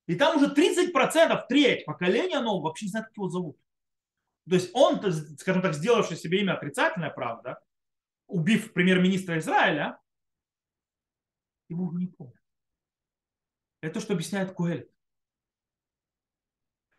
и 0.08 0.16
там 0.16 0.38
уже 0.38 0.54
30%, 0.54 1.46
треть 1.48 1.86
поколения 1.86 2.40
нового 2.40 2.68
вообще 2.68 2.86
не 2.86 2.92
знает, 2.92 3.08
как 3.08 3.18
его 3.18 3.30
зовут. 3.30 3.58
То 4.50 4.56
есть 4.56 4.72
он, 4.74 5.00
скажем 5.38 5.62
так, 5.62 5.74
сделавший 5.74 6.18
себе 6.18 6.42
имя 6.42 6.58
отрицательное, 6.58 7.10
правда, 7.10 7.62
убив 8.28 8.74
премьер-министра 8.74 9.40
Израиля, 9.40 9.98
его 11.70 11.86
уже 11.86 11.98
не 11.98 12.08
помнят. 12.08 12.36
Это 13.82 13.96
то, 13.96 14.00
что 14.02 14.14
объясняет 14.14 14.54
Куэль. 14.54 14.90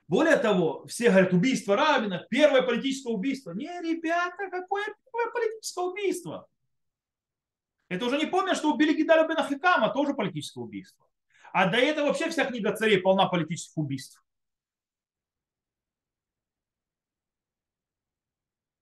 Более 0.06 0.36
того, 0.36 0.86
все 0.86 1.10
говорят, 1.10 1.32
убийство 1.32 1.76
Рабина, 1.76 2.26
первое 2.28 2.62
политическое 2.62 3.12
убийство. 3.12 3.52
Не, 3.52 3.80
ребята, 3.80 4.50
какое 4.50 4.84
первое 4.84 5.32
политическое 5.32 5.84
убийство? 5.84 6.48
Это 7.88 8.04
уже 8.06 8.18
не 8.18 8.26
помнят, 8.26 8.56
что 8.56 8.72
убили 8.72 8.94
Гидаля 8.94 9.26
Бен 9.26 9.38
Ахикама, 9.38 9.92
тоже 9.92 10.14
политическое 10.14 10.60
убийство. 10.60 11.06
А 11.52 11.70
до 11.70 11.78
этого 11.78 12.08
вообще 12.08 12.28
вся 12.30 12.44
книга 12.44 12.74
царей 12.76 12.98
полна 12.98 13.28
политических 13.28 13.76
убийств. 13.78 14.22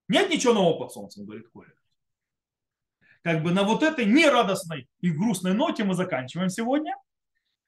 Нет 0.09 0.29
ничего 0.29 0.53
нового 0.53 0.79
под 0.79 0.91
солнцем, 0.91 1.25
говорит 1.25 1.49
Коля. 1.49 1.73
Как 3.21 3.41
бы 3.41 3.51
на 3.51 3.63
вот 3.63 3.83
этой 3.83 4.05
нерадостной 4.05 4.89
и 4.99 5.09
грустной 5.09 5.53
ноте 5.53 5.85
мы 5.85 5.93
заканчиваем 5.93 6.49
сегодня, 6.49 6.95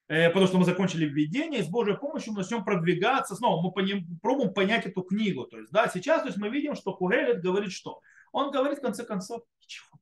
потому 0.08 0.48
что 0.48 0.58
мы 0.58 0.66
закончили 0.66 1.06
введение, 1.06 1.62
и 1.62 1.64
с 1.64 1.68
Божьей 1.68 1.98
помощью 1.98 2.34
мы 2.34 2.40
начнем 2.40 2.64
продвигаться. 2.64 3.36
Снова 3.36 3.62
мы 3.62 3.72
поним, 3.72 4.20
пробуем 4.22 4.54
понять 4.54 4.86
эту 4.86 5.02
книгу. 5.02 5.46
То 5.46 5.60
есть, 5.60 5.72
да, 5.72 5.88
сейчас 5.88 6.22
то 6.22 6.28
есть 6.28 6.38
мы 6.38 6.50
видим, 6.50 6.76
что 6.76 6.94
Кугелет 6.94 7.42
говорит 7.42 7.72
что? 7.72 8.02
Он 8.32 8.52
говорит, 8.52 8.80
в 8.80 8.82
конце 8.82 9.06
концов, 9.06 9.44
ничего. 9.62 10.00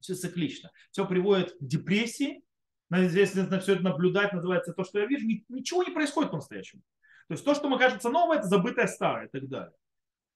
Все 0.00 0.14
циклично. 0.14 0.70
Все 0.90 1.04
приводит 1.06 1.52
к 1.52 1.56
депрессии, 1.60 2.42
если 2.90 3.42
на 3.42 3.58
все 3.58 3.74
это 3.74 3.82
наблюдать, 3.82 4.32
называется 4.32 4.72
то, 4.72 4.84
что 4.84 5.00
я 5.00 5.06
вижу, 5.06 5.26
ничего 5.48 5.82
не 5.82 5.90
происходит 5.90 6.30
по-настоящему. 6.30 6.82
То 7.28 7.34
есть 7.34 7.44
то, 7.44 7.54
что 7.54 7.68
мы 7.68 7.78
кажется 7.78 8.08
новое, 8.08 8.38
это 8.38 8.46
забытое 8.46 8.86
старое 8.86 9.26
и 9.26 9.28
так 9.28 9.48
далее. 9.48 9.74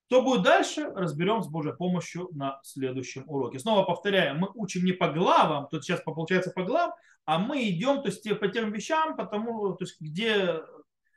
Что 0.08 0.22
будет 0.22 0.42
дальше, 0.42 0.90
разберем 0.96 1.40
с 1.44 1.48
Божьей 1.48 1.72
помощью 1.72 2.28
на 2.32 2.58
следующем 2.64 3.22
уроке. 3.28 3.60
Снова 3.60 3.84
повторяем, 3.84 4.38
мы 4.38 4.50
учим 4.54 4.84
не 4.84 4.90
по 4.90 5.08
главам, 5.08 5.68
тут 5.68 5.84
сейчас 5.84 6.00
получается 6.00 6.50
по 6.50 6.64
главам, 6.64 6.96
а 7.30 7.38
мы 7.38 7.68
идем 7.68 8.02
то 8.02 8.08
есть, 8.08 8.28
по 8.40 8.48
тем 8.48 8.72
вещам, 8.72 9.16
потому, 9.16 9.74
то 9.74 9.84
есть, 9.84 10.00
где, 10.00 10.60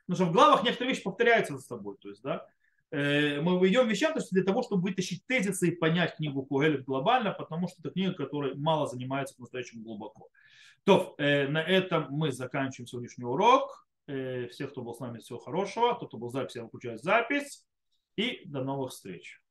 ну, 0.06 0.14
что 0.14 0.26
в 0.26 0.32
главах 0.32 0.62
некоторые 0.62 0.90
вещи 0.92 1.02
повторяются 1.02 1.56
за 1.56 1.62
собой. 1.62 1.96
То 2.00 2.08
есть, 2.08 2.22
да, 2.22 2.46
э, 2.92 3.40
мы 3.40 3.66
идем 3.66 3.88
вещам 3.88 4.12
то 4.12 4.20
есть, 4.20 4.30
для 4.30 4.44
того, 4.44 4.62
чтобы 4.62 4.82
вытащить 4.82 5.26
тезисы 5.26 5.70
и 5.70 5.76
понять 5.76 6.14
книгу 6.14 6.44
Куэлев 6.44 6.84
глобально, 6.84 7.32
потому 7.32 7.66
что 7.66 7.80
это 7.80 7.90
книга, 7.90 8.14
которая 8.14 8.54
мало 8.54 8.86
занимается 8.86 9.34
по-настоящему 9.34 9.82
глубоко. 9.82 10.28
То, 10.84 11.16
э, 11.18 11.48
на 11.48 11.60
этом 11.60 12.06
мы 12.10 12.30
заканчиваем 12.30 12.86
сегодняшний 12.86 13.24
урок. 13.24 13.88
Э, 14.06 14.46
всех, 14.46 14.70
кто 14.70 14.82
был 14.82 14.94
с 14.94 15.00
нами, 15.00 15.18
всего 15.18 15.40
хорошего. 15.40 15.96
Тот, 15.98 16.10
кто 16.10 16.18
был 16.18 16.28
в 16.28 16.32
записи, 16.32 16.58
я 16.58 16.62
выключаю 16.62 16.96
запись. 16.98 17.66
И 18.14 18.42
до 18.44 18.62
новых 18.62 18.92
встреч. 18.92 19.42